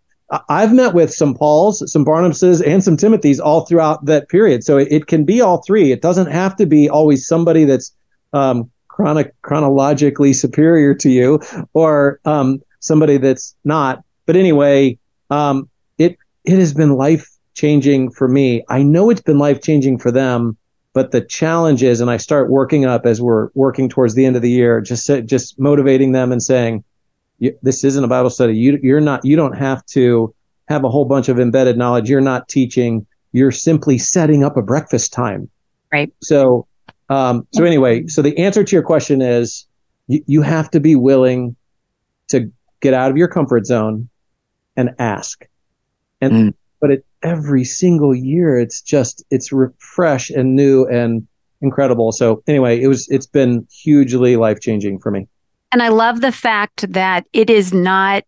I've 0.47 0.73
met 0.73 0.93
with 0.93 1.13
some 1.13 1.35
Pauls, 1.35 1.91
some 1.91 2.05
Barnabases, 2.05 2.65
and 2.65 2.83
some 2.83 2.95
Timothys 2.95 3.39
all 3.39 3.65
throughout 3.65 4.05
that 4.05 4.29
period. 4.29 4.63
So 4.63 4.77
it, 4.77 4.87
it 4.89 5.07
can 5.07 5.25
be 5.25 5.41
all 5.41 5.61
three. 5.61 5.91
It 5.91 6.01
doesn't 6.01 6.31
have 6.31 6.55
to 6.55 6.65
be 6.65 6.89
always 6.89 7.27
somebody 7.27 7.65
that's 7.65 7.93
um, 8.31 8.71
chronic, 8.87 9.33
chronologically 9.41 10.33
superior 10.33 10.93
to 10.95 11.09
you 11.09 11.41
or 11.73 12.19
um, 12.25 12.61
somebody 12.79 13.17
that's 13.17 13.55
not. 13.65 14.03
But 14.25 14.37
anyway, 14.37 14.97
um, 15.29 15.69
it 15.97 16.17
it 16.45 16.57
has 16.59 16.73
been 16.73 16.95
life 16.95 17.29
changing 17.53 18.11
for 18.11 18.27
me. 18.27 18.63
I 18.69 18.83
know 18.83 19.09
it's 19.09 19.21
been 19.21 19.39
life 19.39 19.61
changing 19.61 19.99
for 19.99 20.11
them, 20.11 20.57
but 20.93 21.11
the 21.11 21.21
challenge 21.21 21.83
is, 21.83 21.99
and 21.99 22.09
I 22.09 22.17
start 22.17 22.49
working 22.49 22.85
up 22.85 23.05
as 23.05 23.21
we're 23.21 23.49
working 23.53 23.89
towards 23.89 24.15
the 24.15 24.25
end 24.25 24.35
of 24.37 24.41
the 24.41 24.49
year, 24.49 24.79
just 24.79 25.09
just 25.25 25.59
motivating 25.59 26.13
them 26.13 26.31
and 26.31 26.41
saying, 26.41 26.83
"This 27.61 27.83
isn't 27.83 28.03
a 28.03 28.07
Bible 28.07 28.29
study. 28.29 28.55
You 28.55 28.79
you're 28.81 29.01
not. 29.01 29.25
You 29.25 29.35
don't 29.35 29.57
have 29.57 29.85
to." 29.87 30.33
have 30.67 30.85
a 30.85 30.89
whole 30.89 31.03
bunch 31.03 31.27
of 31.27 31.37
embedded 31.37 31.77
knowledge. 31.77 32.09
You're 32.09 32.21
not 32.21 32.47
teaching. 32.47 33.05
You're 33.33 33.51
simply 33.51 33.97
setting 33.97 34.45
up 34.45 34.55
a 34.55 34.61
breakfast 34.61 35.11
time. 35.11 35.49
Right. 35.91 36.13
So, 36.21 36.65
um, 37.09 37.45
so 37.51 37.65
anyway, 37.65 38.07
so 38.07 38.21
the 38.21 38.37
answer 38.37 38.63
to 38.63 38.75
your 38.75 38.83
question 38.83 39.21
is 39.21 39.67
you, 40.07 40.23
you 40.27 40.41
have 40.43 40.71
to 40.71 40.79
be 40.79 40.95
willing 40.95 41.57
to 42.29 42.49
get 42.79 42.93
out 42.93 43.11
of 43.11 43.17
your 43.17 43.27
comfort 43.27 43.65
zone 43.65 44.07
and 44.77 44.91
ask. 44.97 45.45
And, 46.21 46.31
Mm. 46.31 46.53
but 46.79 46.91
it, 46.91 47.05
every 47.21 47.65
single 47.65 48.15
year, 48.15 48.57
it's 48.57 48.81
just, 48.81 49.25
it's 49.29 49.51
re- 49.51 49.73
fresh 49.77 50.29
and 50.29 50.55
new 50.55 50.85
and 50.85 51.27
incredible. 51.61 52.13
So 52.13 52.43
anyway, 52.47 52.81
it 52.81 52.87
was, 52.87 53.09
it's 53.09 53.27
been 53.27 53.67
hugely 53.69 54.37
life 54.37 54.61
changing 54.61 54.99
for 54.99 55.11
me. 55.11 55.27
And 55.71 55.81
I 55.81 55.87
love 55.89 56.21
the 56.21 56.31
fact 56.31 56.91
that 56.91 57.25
it 57.33 57.49
is 57.49 57.73
not, 57.73 58.23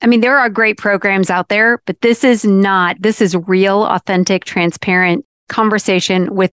I 0.00 0.06
mean, 0.06 0.20
there 0.20 0.38
are 0.38 0.48
great 0.48 0.78
programs 0.78 1.30
out 1.30 1.48
there, 1.48 1.80
but 1.86 2.00
this 2.00 2.24
is 2.24 2.44
not, 2.44 2.96
this 3.00 3.20
is 3.20 3.36
real, 3.36 3.84
authentic, 3.84 4.44
transparent 4.44 5.24
conversation 5.48 6.34
with 6.34 6.50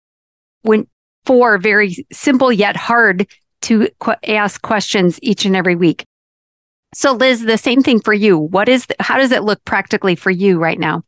when 0.62 0.88
for 1.26 1.58
very 1.58 2.06
simple 2.12 2.52
yet 2.52 2.76
hard 2.76 3.28
to 3.62 3.90
qu- 4.00 4.14
ask 4.28 4.62
questions 4.62 5.20
each 5.22 5.46
and 5.46 5.56
every 5.56 5.76
week. 5.76 6.06
So 6.94 7.14
Liz, 7.14 7.42
the 7.42 7.58
same 7.58 7.82
thing 7.84 8.00
for 8.00 8.14
you. 8.14 8.38
What 8.38 8.70
is, 8.70 8.86
the, 8.86 8.96
how 9.00 9.18
does 9.18 9.32
it 9.32 9.44
look 9.44 9.64
practically 9.66 10.16
for 10.16 10.32
you 10.32 10.60
right 10.60 10.80
now? 10.80 11.04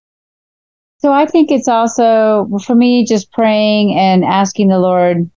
So 0.99 1.11
I 1.11 1.25
think 1.25 1.49
it's 1.49 1.67
also 1.67 2.47
for 2.63 2.75
me 2.75 3.05
just 3.05 3.31
praying 3.31 3.95
and 3.97 4.23
asking 4.23 4.67
the 4.67 4.77
Lord 4.77 5.29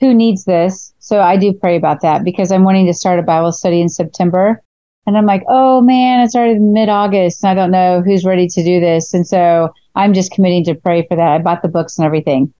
who 0.00 0.14
needs 0.14 0.44
this. 0.44 0.92
So 0.98 1.20
I 1.20 1.36
do 1.36 1.52
pray 1.52 1.76
about 1.76 2.02
that 2.02 2.24
because 2.24 2.52
I'm 2.52 2.64
wanting 2.64 2.86
to 2.86 2.94
start 2.94 3.18
a 3.18 3.22
Bible 3.22 3.52
study 3.52 3.80
in 3.80 3.88
September. 3.88 4.62
And 5.06 5.16
I'm 5.16 5.26
like, 5.26 5.44
oh 5.48 5.80
man, 5.80 6.20
it's 6.20 6.34
already 6.34 6.58
mid 6.58 6.88
August. 6.88 7.42
And 7.42 7.50
I 7.50 7.54
don't 7.54 7.70
know 7.70 8.02
who's 8.02 8.24
ready 8.24 8.48
to 8.48 8.64
do 8.64 8.80
this. 8.80 9.14
And 9.14 9.26
so 9.26 9.72
I'm 9.94 10.12
just 10.12 10.32
committing 10.32 10.64
to 10.64 10.74
pray 10.74 11.06
for 11.06 11.16
that. 11.16 11.32
I 11.32 11.38
bought 11.38 11.62
the 11.62 11.68
books 11.68 11.96
and 11.96 12.04
everything. 12.04 12.52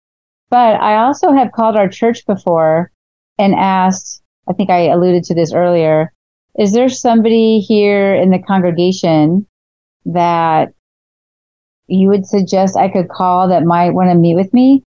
But 0.48 0.80
I 0.80 0.96
also 0.98 1.32
have 1.32 1.52
called 1.52 1.76
our 1.76 1.88
church 1.88 2.24
before 2.24 2.92
and 3.38 3.54
asked, 3.54 4.22
I 4.48 4.52
think 4.52 4.70
I 4.70 4.88
alluded 4.88 5.24
to 5.24 5.34
this 5.34 5.52
earlier, 5.52 6.12
is 6.58 6.72
there 6.72 6.88
somebody 6.88 7.58
here 7.58 8.14
in 8.14 8.30
the 8.30 8.38
congregation 8.38 9.46
that 10.06 10.72
you 11.88 12.08
would 12.08 12.26
suggest 12.26 12.76
I 12.76 12.88
could 12.88 13.08
call 13.08 13.48
that 13.48 13.64
might 13.64 13.90
want 13.90 14.10
to 14.10 14.14
meet 14.14 14.36
with 14.36 14.54
me? 14.54 14.82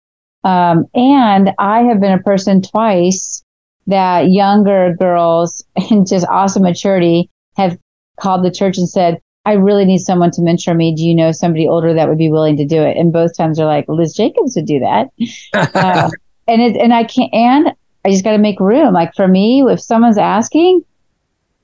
Um, 0.43 0.85
and 0.93 1.51
I 1.59 1.81
have 1.83 1.99
been 1.99 2.13
a 2.13 2.23
person 2.23 2.61
twice 2.61 3.43
that 3.87 4.31
younger 4.31 4.95
girls 4.99 5.65
in 5.89 6.05
just 6.05 6.27
awesome 6.27 6.63
maturity 6.63 7.29
have 7.55 7.77
called 8.19 8.43
the 8.43 8.51
church 8.51 8.77
and 8.77 8.89
said, 8.89 9.19
I 9.45 9.53
really 9.53 9.85
need 9.85 9.99
someone 9.99 10.31
to 10.31 10.41
mentor 10.41 10.73
me. 10.73 10.93
Do 10.93 11.03
you 11.03 11.15
know 11.15 11.31
somebody 11.31 11.67
older 11.67 11.93
that 11.93 12.09
would 12.09 12.17
be 12.17 12.29
willing 12.29 12.57
to 12.57 12.65
do 12.65 12.81
it? 12.81 12.97
And 12.97 13.13
both 13.13 13.37
times 13.37 13.57
they're 13.57 13.65
like, 13.65 13.85
Liz 13.87 14.13
Jacobs 14.13 14.57
would 14.57 14.65
do 14.65 14.79
that. 14.79 15.07
uh, 15.73 16.09
and 16.47 16.61
it, 16.61 16.75
and 16.75 16.93
I 16.93 17.05
can't, 17.05 17.33
and 17.33 17.69
I 18.03 18.11
just 18.11 18.25
got 18.25 18.31
to 18.31 18.37
make 18.37 18.59
room. 18.59 18.93
Like 18.93 19.15
for 19.15 19.27
me, 19.27 19.63
if 19.65 19.79
someone's 19.79 20.17
asking, 20.17 20.83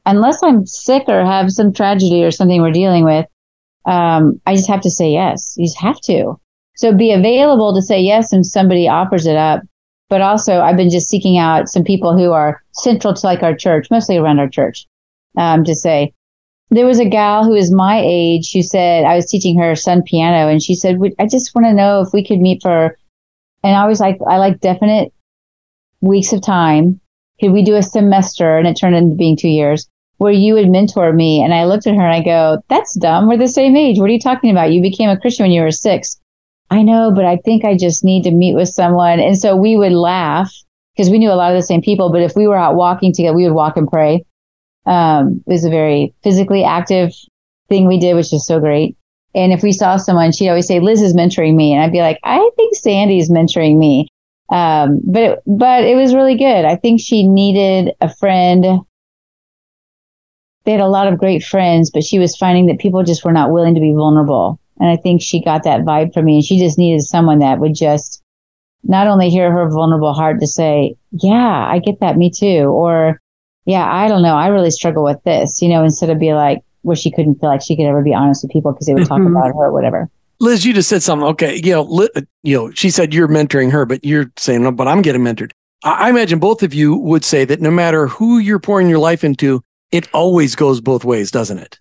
unless 0.06 0.42
I'm 0.44 0.66
sick 0.66 1.04
or 1.08 1.26
have 1.26 1.52
some 1.52 1.74
tragedy 1.74 2.24
or 2.24 2.32
something 2.32 2.62
we're 2.62 2.72
dealing 2.72 3.04
with, 3.04 3.26
um, 3.86 4.40
I 4.46 4.56
just 4.56 4.70
have 4.70 4.82
to 4.82 4.90
say 4.90 5.12
yes. 5.12 5.56
You 5.58 5.66
just 5.66 5.80
have 5.80 6.00
to. 6.02 6.40
So 6.76 6.94
be 6.94 7.12
available 7.12 7.74
to 7.76 7.82
say 7.82 8.00
yes 8.00 8.32
when 8.32 8.44
somebody 8.44 8.88
offers 8.88 9.26
it 9.26 9.36
up. 9.36 9.62
But 10.10 10.22
also, 10.22 10.60
I've 10.62 10.78
been 10.78 10.90
just 10.90 11.10
seeking 11.10 11.38
out 11.38 11.70
some 11.70 11.84
people 11.84 12.18
who 12.18 12.32
are 12.32 12.62
central 12.74 13.14
to 13.14 13.26
like 13.26 13.42
our 13.42 13.56
church, 13.56 13.90
mostly 13.90 14.18
around 14.18 14.40
our 14.40 14.50
church, 14.50 14.86
um, 15.38 15.64
to 15.64 15.74
say, 15.74 16.14
there 16.70 16.86
was 16.86 17.00
a 17.00 17.06
gal 17.06 17.44
who 17.44 17.54
is 17.54 17.72
my 17.72 18.02
age 18.04 18.52
who 18.52 18.62
said 18.62 19.06
I 19.06 19.16
was 19.16 19.30
teaching 19.30 19.58
her 19.60 19.76
son 19.76 20.02
piano, 20.04 20.48
and 20.48 20.62
she 20.62 20.76
said, 20.76 21.00
"I 21.20 21.28
just 21.28 21.54
want 21.54 21.68
to 21.68 21.74
know 21.74 22.02
if 22.02 22.14
we 22.14 22.24
could 22.24 22.40
meet 22.40 22.62
for." 22.62 22.98
And 23.64 23.76
I 23.76 23.88
was 23.88 24.00
like, 24.00 24.18
I 24.28 24.38
like 24.38 24.60
definite 24.60 25.14
weeks 26.02 26.34
of 26.34 26.42
time. 26.42 27.00
Could 27.40 27.52
we 27.52 27.64
do 27.64 27.76
a 27.76 27.84
semester? 27.84 28.58
And 28.58 28.68
it 28.68 28.74
turned 28.74 28.96
into 28.96 29.16
being 29.16 29.38
two 29.38 29.50
years 29.50 29.88
where 30.18 30.32
you 30.32 30.54
would 30.56 30.70
mentor 30.70 31.14
me. 31.14 31.42
And 31.42 31.54
I 31.54 31.66
looked 31.66 31.88
at 31.88 31.96
her 31.96 32.02
and 32.02 32.14
I 32.14 32.24
go, 32.24 32.62
"That's 32.70 32.96
dumb. 32.96 33.28
We're 33.28 33.38
the 33.38 33.48
same 33.48 33.76
age. 33.76 34.00
What 34.00 34.10
are 34.10 34.14
you 34.14 34.20
talking 34.20 34.50
about? 34.50 34.72
You 34.72 34.82
became 34.82 35.10
a 35.10 35.18
Christian 35.18 35.46
when 35.46 35.52
you 35.52 35.62
were 35.62 35.72
six. 35.72 36.20
I 36.74 36.82
know, 36.82 37.12
but 37.12 37.24
I 37.24 37.38
think 37.38 37.66
I 37.66 37.78
just 37.78 38.04
need 38.04 38.24
to 38.24 38.32
meet 38.32 38.56
with 38.56 38.68
someone. 38.68 39.20
And 39.20 39.38
so 39.38 39.56
we 39.56 39.78
would 39.78 39.92
laugh 39.92 40.52
because 40.96 41.12
we 41.12 41.20
knew 41.20 41.30
a 41.30 41.38
lot 41.38 41.52
of 41.52 41.56
the 41.56 41.68
same 41.68 41.84
people. 41.84 42.12
But 42.12 42.24
if 42.24 42.36
we 42.36 42.48
were 42.48 42.58
out 42.58 42.74
walking 42.74 43.14
together, 43.14 43.36
we 43.36 43.44
would 43.44 43.54
walk 43.54 43.78
and 43.78 43.88
pray. 43.88 44.26
Um, 44.88 45.44
it 45.46 45.52
was 45.52 45.66
a 45.66 45.70
very 45.70 46.16
physically 46.24 46.64
active 46.64 47.12
thing 47.70 47.86
we 47.88 48.00
did, 48.00 48.16
which 48.16 48.34
is 48.34 48.48
so 48.48 48.60
great. 48.60 48.98
And 49.36 49.54
if 49.54 49.62
we 49.62 49.72
saw 49.72 49.98
someone, 49.98 50.32
she'd 50.32 50.50
always 50.50 50.66
say, 50.66 50.80
Liz 50.80 51.04
is 51.04 51.14
mentoring 51.14 51.54
me. 51.54 51.74
And 51.74 51.84
I'd 51.84 51.92
be 51.92 52.02
like, 52.02 52.18
I 52.24 52.50
think 52.56 52.76
Sandy's 52.76 53.30
mentoring 53.30 53.78
me. 53.78 54.08
Um, 54.50 55.00
but, 55.06 55.22
it, 55.22 55.40
but 55.46 55.84
it 55.84 55.96
was 55.96 56.16
really 56.16 56.36
good. 56.36 56.66
I 56.66 56.76
think 56.76 57.02
she 57.02 57.28
needed 57.28 57.94
a 58.02 58.12
friend. 58.16 58.82
They 60.66 60.72
had 60.72 60.82
a 60.82 60.88
lot 60.88 61.08
of 61.08 61.20
great 61.20 61.44
friends, 61.44 61.92
but 61.92 62.04
she 62.04 62.18
was 62.18 62.36
finding 62.36 62.66
that 62.66 62.80
people 62.80 63.04
just 63.04 63.24
were 63.24 63.32
not 63.32 63.52
willing 63.52 63.76
to 63.76 63.82
be 63.82 63.94
vulnerable. 63.94 64.60
And 64.84 64.92
I 64.92 64.98
think 64.98 65.22
she 65.22 65.42
got 65.42 65.64
that 65.64 65.86
vibe 65.86 66.14
from 66.14 66.26
me. 66.26 66.36
And 66.36 66.44
she 66.44 66.60
just 66.60 66.78
needed 66.78 67.04
someone 67.04 67.40
that 67.40 67.60
would 67.60 67.74
just 67.74 68.22
not 68.84 69.08
only 69.08 69.30
hear 69.30 69.50
her 69.50 69.70
vulnerable 69.70 70.12
heart 70.14 70.42
to 70.42 70.48
say, 70.48 70.96
yeah, 71.12 71.66
I 71.66 71.80
get 71.80 72.02
that. 72.02 72.18
Me 72.18 72.30
too. 72.30 72.66
Or, 72.66 73.22
yeah, 73.66 73.90
I 73.90 74.10
don't 74.10 74.22
know. 74.24 74.36
I 74.36 74.48
really 74.48 74.72
struggle 74.72 75.06
with 75.06 75.24
this, 75.24 75.62
you 75.62 75.70
know, 75.70 75.86
instead 75.86 76.10
of 76.10 76.20
be 76.20 76.34
like, 76.34 76.60
where 76.82 76.98
she 76.98 77.10
couldn't 77.10 77.36
feel 77.40 77.48
like 77.48 77.62
she 77.62 77.78
could 77.78 77.86
ever 77.86 78.04
be 78.04 78.14
honest 78.14 78.44
with 78.44 78.52
people 78.52 78.74
because 78.74 78.88
they 78.88 78.94
would 78.94 79.08
talk 79.08 79.22
Mhm. 79.22 79.32
about 79.32 79.48
her 79.56 79.68
or 79.68 79.72
whatever. 79.72 80.10
Liz, 80.42 80.66
you 80.66 80.74
just 80.74 80.90
said 80.90 81.02
something. 81.02 81.26
Okay, 81.30 81.62
you 81.64 81.72
know, 81.72 81.84
li- 81.84 82.10
you 82.44 82.58
know, 82.58 82.72
she 82.72 82.90
said 82.90 83.14
you're 83.14 83.30
mentoring 83.30 83.72
her, 83.72 83.86
but 83.86 84.04
you're 84.04 84.30
saying, 84.36 84.64
no, 84.64 84.72
but 84.74 84.90
I'm 84.90 85.02
getting 85.02 85.22
mentored. 85.22 85.52
I, 85.86 86.08
I 86.08 86.10
imagine 86.10 86.40
both 86.40 86.62
of 86.62 86.74
you 86.74 86.98
would 86.98 87.24
say 87.24 87.46
that 87.46 87.62
no 87.62 87.72
matter 87.72 88.08
who 88.08 88.38
you're 88.38 88.60
pouring 88.60 88.90
your 88.90 89.00
life 89.00 89.24
into, 89.24 89.62
it 89.94 90.10
always 90.14 90.58
goes 90.58 90.82
both 90.82 91.06
ways, 91.06 91.32
doesn't 91.32 91.60
it? 91.60 91.80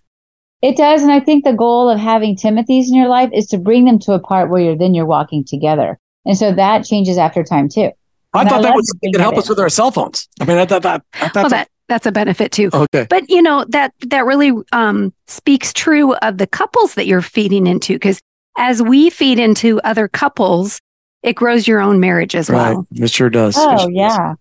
It 0.63 0.77
does. 0.77 1.03
And 1.03 1.11
I 1.11 1.19
think 1.19 1.43
the 1.43 1.53
goal 1.53 1.89
of 1.89 1.99
having 1.99 2.35
Timothy's 2.37 2.89
in 2.89 2.95
your 2.95 3.09
life 3.09 3.29
is 3.33 3.45
to 3.47 3.57
bring 3.57 3.83
them 3.85 3.99
to 3.99 4.13
a 4.13 4.19
part 4.19 4.49
where 4.49 4.61
you're 4.61 4.77
then 4.77 4.93
you're 4.93 5.05
walking 5.05 5.43
together. 5.43 5.99
And 6.25 6.37
so 6.37 6.53
that 6.53 6.85
changes 6.85 7.17
after 7.17 7.43
time 7.43 7.67
too. 7.69 7.91
I 8.33 8.39
And 8.41 8.47
I 8.47 8.51
thought 8.51 8.61
that 8.61 8.67
love 8.69 8.75
was 8.75 8.85
to 8.85 8.87
something 8.93 8.99
think 9.11 9.13
that 9.17 9.19
of 9.19 9.23
help 9.33 9.37
us 9.37 9.49
with 9.49 9.59
our 9.59 9.67
cell 9.69 9.91
phones. 9.91 10.27
I 10.39 10.45
mean, 10.45 10.57
I 10.57 10.65
thought 10.65 10.83
that. 10.83 11.03
I 11.15 11.27
thought 11.27 11.35
Well, 11.35 11.49
that 11.49 11.67
that's 11.89 12.05
a 12.05 12.11
benefit 12.13 12.53
too. 12.53 12.69
okay. 12.73 13.05
But 13.09 13.29
you 13.29 13.41
know 13.41 13.65
that 13.69 13.93
that 14.07 14.25
really 14.25 14.53
um, 14.71 15.13
speaks 15.27 15.73
true 15.73 16.13
of 16.15 16.37
the 16.37 16.47
couples 16.47 16.93
that 16.95 17.07
you're 17.07 17.21
feeding 17.21 17.67
into 17.67 17.93
because 17.93 18.21
as 18.57 18.81
we 18.81 19.09
feed 19.09 19.39
into 19.39 19.81
other 19.83 20.07
couples, 20.07 20.79
it 21.23 21.33
grows 21.33 21.67
your 21.67 21.81
own 21.81 21.99
marriage 21.99 22.35
as 22.35 22.49
Right. 22.49 22.71
well. 22.73 22.87
It 22.93 23.11
sure 23.11 23.29
does. 23.29 23.55
Oh, 23.57 23.67
sure 23.77 23.77
does. 23.79 23.89
yeah. 23.91 24.33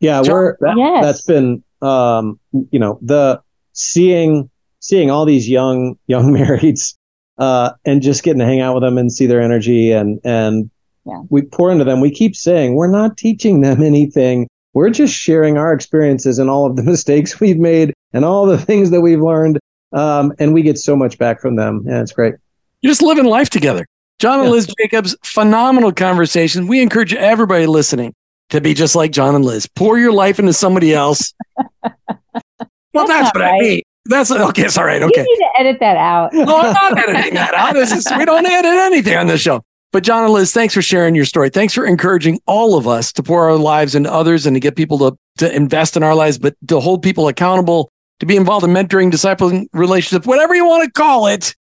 Yeah, 0.00 0.22
John- 0.22 0.32
we're 0.34 0.56
that, 0.60 0.74
Yes. 0.78 1.04
that's 1.04 1.22
been 1.26 1.62
um, 1.82 2.40
you 2.70 2.78
know 2.78 2.98
the 3.02 3.42
seeing 3.74 4.48
seeing 4.80 5.10
all 5.10 5.24
these 5.24 5.48
young 5.48 5.96
young 6.06 6.32
marrieds 6.34 6.94
uh, 7.38 7.70
and 7.84 8.02
just 8.02 8.22
getting 8.22 8.40
to 8.40 8.44
hang 8.46 8.60
out 8.60 8.74
with 8.74 8.82
them 8.82 8.98
and 8.98 9.12
see 9.12 9.26
their 9.26 9.40
energy 9.40 9.92
and 9.92 10.20
and 10.24 10.70
Yeah. 11.06 11.22
we 11.30 11.42
pour 11.42 11.70
into 11.72 11.84
them. 11.84 12.00
We 12.00 12.10
keep 12.10 12.34
saying 12.36 12.74
we're 12.74 12.90
not 12.90 13.16
teaching 13.16 13.60
them 13.62 13.82
anything. 13.82 14.48
We're 14.74 14.90
just 14.90 15.14
sharing 15.14 15.56
our 15.58 15.72
experiences 15.72 16.38
and 16.38 16.48
all 16.50 16.66
of 16.66 16.76
the 16.76 16.82
mistakes 16.94 17.40
we've 17.40 17.58
made 17.58 17.92
and 18.12 18.24
all 18.24 18.46
the 18.46 18.58
things 18.58 18.90
that 18.90 19.00
we've 19.00 19.20
learned. 19.22 19.58
Um, 19.92 20.32
and 20.38 20.54
we 20.54 20.62
get 20.62 20.78
so 20.78 20.94
much 20.94 21.18
back 21.18 21.40
from 21.40 21.56
them. 21.56 21.82
Yeah, 21.86 22.00
it's 22.02 22.12
great. 22.12 22.34
You're 22.82 22.90
just 22.90 23.02
living 23.02 23.24
life 23.24 23.50
together. 23.50 23.84
John 24.20 24.38
and 24.38 24.46
Yeah. 24.48 24.52
Liz 24.52 24.74
Jacobs, 24.78 25.16
phenomenal 25.24 25.92
conversation. 25.92 26.68
We 26.68 26.80
encourage 26.82 27.12
everybody 27.14 27.66
listening 27.66 28.14
to 28.50 28.60
be 28.60 28.74
just 28.74 28.94
like 28.94 29.10
John 29.12 29.34
and 29.34 29.44
Liz. 29.44 29.66
Pour 29.74 29.98
your 29.98 30.12
life 30.12 30.38
into 30.38 30.52
somebody 30.52 30.92
else. 30.94 31.32
well, 31.56 31.66
That's 32.92 33.08
that's, 33.08 33.08
not 33.08 33.34
what 33.34 33.42
I 33.42 33.50
right. 33.50 33.60
mean. 33.60 33.82
That's 34.06 34.30
okay. 34.30 34.62
It's 34.62 34.78
all 34.78 34.84
right. 34.84 35.00
You 35.00 35.06
Okay. 35.08 35.22
need 35.22 35.36
to 35.36 35.48
edit 35.60 35.76
that 35.80 35.96
out. 35.96 36.32
No, 36.34 36.58
I'm 36.58 36.72
not 36.72 36.98
editing 37.08 37.34
that 37.34 37.54
out. 37.54 37.74
This 37.74 37.92
is, 37.92 38.06
we 38.16 38.24
don't 38.24 38.46
edit 38.46 38.64
anything 38.72 39.16
on 39.16 39.26
this 39.26 39.40
show. 39.42 39.62
But 39.92 40.04
John 40.04 40.24
and 40.24 40.32
Liz, 40.32 40.52
thanks 40.52 40.72
for 40.72 40.82
sharing 40.82 41.14
your 41.14 41.24
story. 41.24 41.50
Thanks 41.50 41.74
for 41.74 41.84
encouraging 41.84 42.38
all 42.46 42.76
of 42.78 42.86
us 42.86 43.12
to 43.14 43.22
pour 43.22 43.50
our 43.50 43.56
lives 43.56 43.94
into 43.94 44.10
others 44.12 44.46
and 44.46 44.54
to 44.54 44.60
get 44.60 44.76
people 44.76 44.98
to, 44.98 45.16
to 45.38 45.54
invest 45.54 45.96
in 45.96 46.02
our 46.02 46.14
lives, 46.14 46.38
but 46.38 46.54
to 46.68 46.78
hold 46.80 47.02
people 47.02 47.26
accountable, 47.28 47.90
to 48.20 48.26
be 48.26 48.36
involved 48.36 48.64
in 48.64 48.70
mentoring, 48.70 49.10
discipling, 49.10 49.66
relationship, 49.72 50.26
whatever 50.26 50.54
you 50.54 50.64
want 50.64 50.84
to 50.84 50.90
call 50.92 51.26
it. 51.26 51.54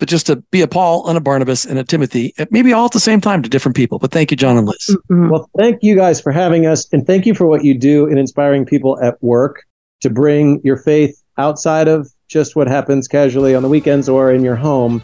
But 0.00 0.08
just 0.08 0.26
to 0.26 0.36
be 0.50 0.62
a 0.62 0.66
Paul 0.68 1.06
and 1.08 1.16
a 1.16 1.20
Barnabas 1.20 1.64
and 1.64 1.78
a 1.78 1.84
Timothy, 1.84 2.34
maybe 2.50 2.72
all 2.72 2.86
at 2.86 2.92
the 2.92 2.98
same 3.00 3.20
time 3.20 3.42
to 3.42 3.48
different 3.50 3.76
people. 3.76 3.98
But 3.98 4.10
thank 4.10 4.30
you, 4.30 4.36
John 4.36 4.56
and 4.56 4.66
Liz. 4.66 4.96
Mhm. 5.10 5.30
Well, 5.30 5.48
thank 5.58 5.78
you 5.82 5.94
guys 5.94 6.20
for 6.20 6.32
having 6.32 6.66
us, 6.66 6.88
and 6.92 7.06
thank 7.06 7.24
you 7.26 7.34
for 7.34 7.46
what 7.46 7.64
you 7.64 7.78
do 7.78 8.06
in 8.06 8.16
inspiring 8.18 8.64
people 8.64 8.98
at 9.02 9.22
work 9.22 9.62
to 10.00 10.08
bring 10.10 10.60
your 10.64 10.78
faith 10.78 11.19
outside 11.40 11.88
of 11.88 12.08
just 12.28 12.54
what 12.54 12.68
happens 12.68 13.08
casually 13.08 13.54
on 13.54 13.62
the 13.62 13.68
weekends 13.68 14.08
or 14.08 14.32
in 14.32 14.44
your 14.44 14.56
home, 14.56 15.02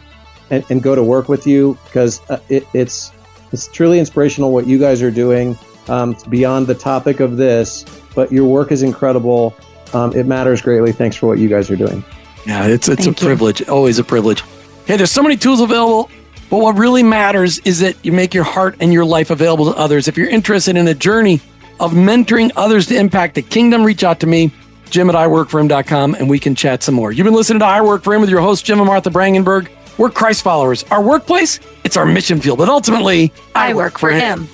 and, 0.49 0.63
and 0.69 0.81
go 0.81 0.95
to 0.95 1.03
work 1.03 1.27
with 1.27 1.45
you 1.45 1.77
because 1.85 2.21
uh, 2.29 2.39
it, 2.49 2.65
it's 2.73 3.11
it's 3.51 3.67
truly 3.67 3.99
inspirational 3.99 4.51
what 4.51 4.67
you 4.67 4.77
guys 4.79 5.01
are 5.01 5.11
doing. 5.11 5.57
Um, 5.89 6.17
beyond 6.29 6.67
the 6.67 6.75
topic 6.75 7.21
of 7.21 7.37
this, 7.37 7.85
but 8.13 8.29
your 8.29 8.45
work 8.45 8.73
is 8.73 8.83
incredible. 8.83 9.55
Um, 9.93 10.13
it 10.13 10.25
matters 10.25 10.61
greatly. 10.61 10.91
Thanks 10.91 11.15
for 11.15 11.27
what 11.27 11.39
you 11.39 11.47
guys 11.47 11.71
are 11.71 11.77
doing. 11.77 12.03
Yeah, 12.45 12.65
it's 12.67 12.89
it's 12.89 13.05
Thank 13.05 13.17
a 13.17 13.21
you. 13.21 13.27
privilege, 13.27 13.67
always 13.69 13.97
a 13.97 14.03
privilege. 14.03 14.43
hey 14.85 14.97
there's 14.97 15.11
so 15.11 15.23
many 15.23 15.37
tools 15.37 15.61
available, 15.61 16.09
but 16.49 16.59
what 16.59 16.77
really 16.77 17.03
matters 17.03 17.59
is 17.59 17.79
that 17.79 17.95
you 18.05 18.11
make 18.11 18.33
your 18.33 18.43
heart 18.43 18.75
and 18.81 18.91
your 18.93 19.05
life 19.05 19.31
available 19.31 19.71
to 19.71 19.77
others. 19.77 20.07
If 20.07 20.17
you're 20.17 20.29
interested 20.29 20.75
in 20.77 20.87
a 20.87 20.93
journey 20.93 21.41
of 21.79 21.91
mentoring 21.93 22.51
others 22.55 22.87
to 22.87 22.95
impact 22.97 23.35
the 23.35 23.41
kingdom, 23.41 23.83
reach 23.83 24.03
out 24.03 24.19
to 24.21 24.27
me, 24.27 24.51
Jim 24.89 25.09
at 25.09 25.15
iworkforhim.com, 25.15 26.15
and 26.15 26.29
we 26.29 26.39
can 26.39 26.55
chat 26.55 26.83
some 26.83 26.95
more. 26.95 27.11
You've 27.11 27.25
been 27.25 27.33
listening 27.33 27.59
to 27.59 27.65
I 27.65 27.81
Work 27.81 28.03
for 28.03 28.13
Him 28.13 28.21
with 28.21 28.29
your 28.29 28.41
host, 28.41 28.65
Jim 28.65 28.79
and 28.79 28.87
Martha 28.87 29.09
Brangenberg. 29.09 29.69
We're 29.97 30.11
Christ 30.11 30.43
followers. 30.43 30.83
Our 30.91 31.01
workplace, 31.01 31.59
it's 31.83 31.97
our 31.97 32.05
mission 32.05 32.39
field, 32.39 32.59
but 32.59 32.69
ultimately, 32.69 33.33
I 33.55 33.73
work 33.73 33.97
for 33.97 34.11
him. 34.11 34.47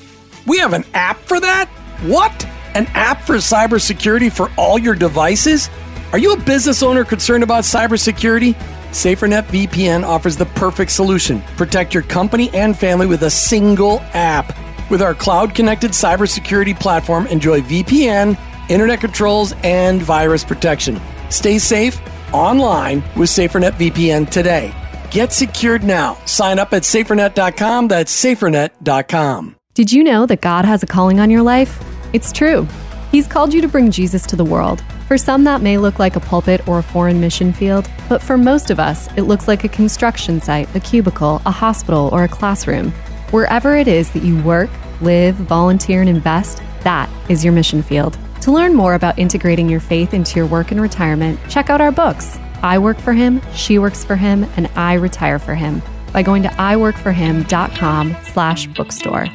We 0.48 0.58
have 0.60 0.74
an 0.74 0.86
app 0.94 1.20
for 1.20 1.40
that? 1.40 1.68
What? 2.04 2.48
An 2.76 2.86
app 2.94 3.22
for 3.22 3.36
cybersecurity 3.36 4.32
for 4.32 4.50
all 4.58 4.80
your 4.80 4.96
devices? 4.96 5.70
Are 6.14 6.18
you 6.18 6.34
a 6.34 6.40
business 6.40 6.82
owner 6.82 7.04
concerned 7.04 7.44
about 7.44 7.64
cybersecurity? 7.64 8.56
SaferNet 8.92 9.44
VPN 9.46 10.04
offers 10.04 10.38
the 10.38 10.46
perfect 10.46 10.92
solution. 10.92 11.42
Protect 11.58 11.94
your 11.94 12.04
company 12.04 12.50
and 12.54 12.78
family 12.78 13.08
with 13.08 13.24
a 13.24 13.30
single 13.30 14.00
app. 14.14 14.56
With 14.90 15.02
our 15.02 15.16
cloud 15.16 15.56
connected 15.56 15.92
cybersecurity 15.92 16.80
platform, 16.80 17.26
enjoy 17.28 17.62
VPN, 17.62 18.38
internet 18.70 19.02
controls, 19.02 19.54
and 19.64 20.02
virus 20.02 20.44
protection. 20.44 21.00
Stay 21.30 21.60
safe 21.60 22.00
online 22.34 23.04
with 23.16 23.30
SaferNet 23.30 23.74
VPN 23.74 24.30
today. 24.30 24.74
Get 25.12 25.32
secured 25.32 25.84
now. 25.84 26.18
Sign 26.26 26.60
up 26.60 26.74
at 26.74 26.84
safernet.com. 26.84 27.88
That's 27.88 28.14
safernet.com. 28.24 29.56
Did 29.76 29.92
you 29.92 30.04
know 30.04 30.26
that 30.28 30.42
God 30.42 30.66
has 30.66 30.84
a 30.84 30.88
calling 30.88 31.20
on 31.20 31.30
your 31.30 31.42
life? 31.42 31.84
It's 32.14 32.32
true. 32.32 32.68
He's 33.12 33.28
called 33.28 33.54
you 33.54 33.62
to 33.62 33.68
bring 33.68 33.92
Jesus 33.92 34.26
to 34.28 34.36
the 34.36 34.46
world. 34.46 34.84
For 35.08 35.18
some, 35.18 35.44
that 35.44 35.62
may 35.62 35.78
look 35.78 36.00
like 36.00 36.16
a 36.16 36.20
pulpit 36.20 36.68
or 36.68 36.80
a 36.80 36.84
foreign 36.84 37.20
mission 37.20 37.54
field, 37.54 37.88
but 38.10 38.22
for 38.22 38.38
most 38.38 38.72
of 38.72 38.80
us, 38.80 39.08
it 39.18 39.24
looks 39.24 39.48
like 39.48 39.64
a 39.64 39.70
construction 39.70 40.42
site, 40.42 40.74
a 40.76 40.80
cubicle, 40.80 41.42
a 41.46 41.52
hospital, 41.52 42.10
or 42.12 42.24
a 42.24 42.28
classroom. 42.28 42.92
Wherever 43.30 43.76
it 43.76 43.88
is 43.88 44.12
that 44.12 44.24
you 44.24 44.42
work, 44.42 44.70
live, 45.02 45.36
volunteer, 45.36 46.02
and 46.02 46.10
invest, 46.10 46.62
that 46.82 47.10
is 47.30 47.44
your 47.44 47.54
mission 47.54 47.84
field. 47.84 48.18
To 48.44 48.52
learn 48.52 48.74
more 48.76 48.94
about 48.94 49.18
integrating 49.18 49.70
your 49.70 49.80
faith 49.80 50.14
into 50.14 50.36
your 50.36 50.46
work 50.46 50.72
and 50.72 50.82
retirement, 50.82 51.40
check 51.48 51.70
out 51.70 51.80
our 51.80 51.94
books 51.94 52.38
I 52.62 52.78
Work 52.78 53.00
for 53.00 53.14
Him, 53.14 53.42
She 53.54 53.80
Works 53.80 54.04
for 54.04 54.18
Him, 54.18 54.44
and 54.58 54.68
I 54.76 54.96
Retire 54.96 55.40
for 55.40 55.56
Him 55.56 55.82
by 56.12 56.24
going 56.24 56.44
to 56.44 56.50
iworkforhim.com 56.50 58.18
slash 58.24 58.68
bookstore. 58.68 59.28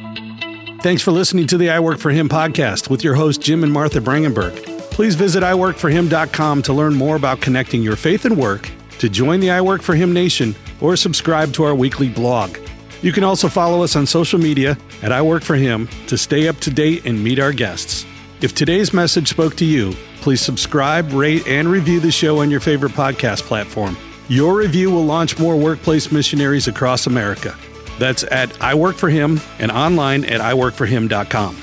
Thanks 0.83 1.01
for 1.01 1.11
listening 1.11 1.47
to 1.47 1.57
the 1.57 1.71
I 1.71 1.79
Work 1.79 1.97
for 1.97 2.11
Him 2.11 2.29
podcast 2.29 2.91
with 2.91 3.03
your 3.03 3.15
host, 3.15 3.41
Jim 3.41 3.63
and 3.63 3.73
Martha 3.73 3.99
Brangenberg. 3.99 4.55
Please 4.91 5.15
visit 5.15 5.41
iworkforhim.com 5.41 6.61
to 6.61 6.71
learn 6.71 6.93
more 6.93 7.15
about 7.15 7.41
connecting 7.41 7.81
your 7.81 7.95
faith 7.95 8.25
and 8.25 8.37
work, 8.37 8.69
to 8.99 9.09
join 9.09 9.39
the 9.39 9.49
I 9.49 9.61
Work 9.61 9.81
for 9.81 9.95
Him 9.95 10.13
Nation, 10.13 10.53
or 10.81 10.95
subscribe 10.95 11.51
to 11.53 11.63
our 11.63 11.73
weekly 11.73 12.09
blog. 12.09 12.59
You 13.01 13.11
can 13.11 13.23
also 13.23 13.49
follow 13.49 13.81
us 13.81 13.95
on 13.95 14.05
social 14.05 14.37
media 14.37 14.77
at 15.01 15.11
I 15.11 15.23
Work 15.23 15.41
for 15.41 15.55
Him 15.55 15.87
to 16.05 16.15
stay 16.15 16.47
up 16.47 16.57
to 16.57 16.69
date 16.69 17.07
and 17.07 17.23
meet 17.23 17.39
our 17.39 17.53
guests. 17.53 18.05
If 18.41 18.55
today's 18.55 18.93
message 18.93 19.27
spoke 19.27 19.55
to 19.57 19.65
you, 19.65 19.91
please 20.21 20.39
subscribe, 20.39 21.11
rate, 21.11 21.45
and 21.45 21.67
review 21.67 21.99
the 21.99 22.11
show 22.11 22.39
on 22.39 22.49
your 22.49 22.61
favorite 22.61 22.93
podcast 22.93 23.41
platform. 23.41 23.97
Your 24.29 24.55
review 24.55 24.91
will 24.91 25.03
launch 25.05 25.37
more 25.37 25.57
workplace 25.57 26.09
missionaries 26.09 26.67
across 26.67 27.05
America. 27.05 27.57
That's 27.97 28.23
at 28.23 28.61
I 28.61 28.75
Work 28.75 28.95
for 28.95 29.09
Him 29.09 29.41
and 29.59 29.71
online 29.71 30.23
at 30.23 30.39
iworkforhim.com. 30.39 31.57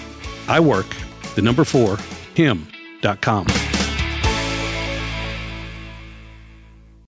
I 0.49 0.61
work, 0.61 0.87
the 1.35 1.43
number 1.43 1.65
four, 1.65 1.97
him.com. 2.35 3.47